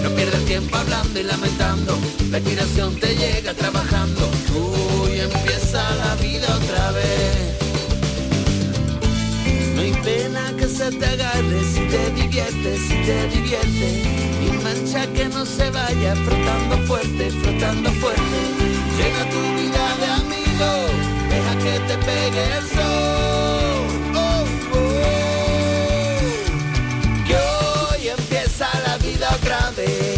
No 0.02 0.10
pierdas 0.10 0.44
tiempo 0.44 0.76
hablando 0.76 1.18
y 1.18 1.22
lamentando. 1.22 1.98
La 2.30 2.38
inspiración 2.38 3.00
te 3.00 3.16
llega 3.16 3.54
trabajando. 3.54 4.30
Hoy 4.54 5.20
empieza 5.20 5.80
la 6.02 6.14
vida 6.16 6.46
otra 6.56 6.90
vez 6.92 7.54
pena 10.04 10.52
que 10.58 10.66
se 10.68 10.90
te 10.90 11.06
agarre 11.06 11.60
si 11.72 11.80
te 11.92 12.10
diviertes, 12.10 12.80
si 12.88 12.96
te 13.06 13.28
diviertes. 13.28 13.94
Y 14.46 14.50
mancha 14.62 15.06
que 15.14 15.24
no 15.28 15.44
se 15.46 15.70
vaya 15.70 16.14
frotando 16.26 16.76
fuerte, 16.86 17.30
frotando 17.42 17.90
fuerte. 17.92 18.38
Llena 18.96 19.22
tu 19.30 19.40
vida 19.60 19.84
de 20.00 20.06
amigos, 20.20 20.43
deja 20.58 21.58
que 21.58 21.78
te 21.88 21.96
pegue 21.98 22.44
el 22.58 22.66
sol. 22.68 23.86
Oh, 24.14 24.44
oh. 24.74 24.98
Que 27.26 27.36
hoy 27.36 28.08
empieza 28.08 28.66
la 28.86 28.96
vida 28.98 29.28
otra 29.34 29.70
vez. 29.76 30.13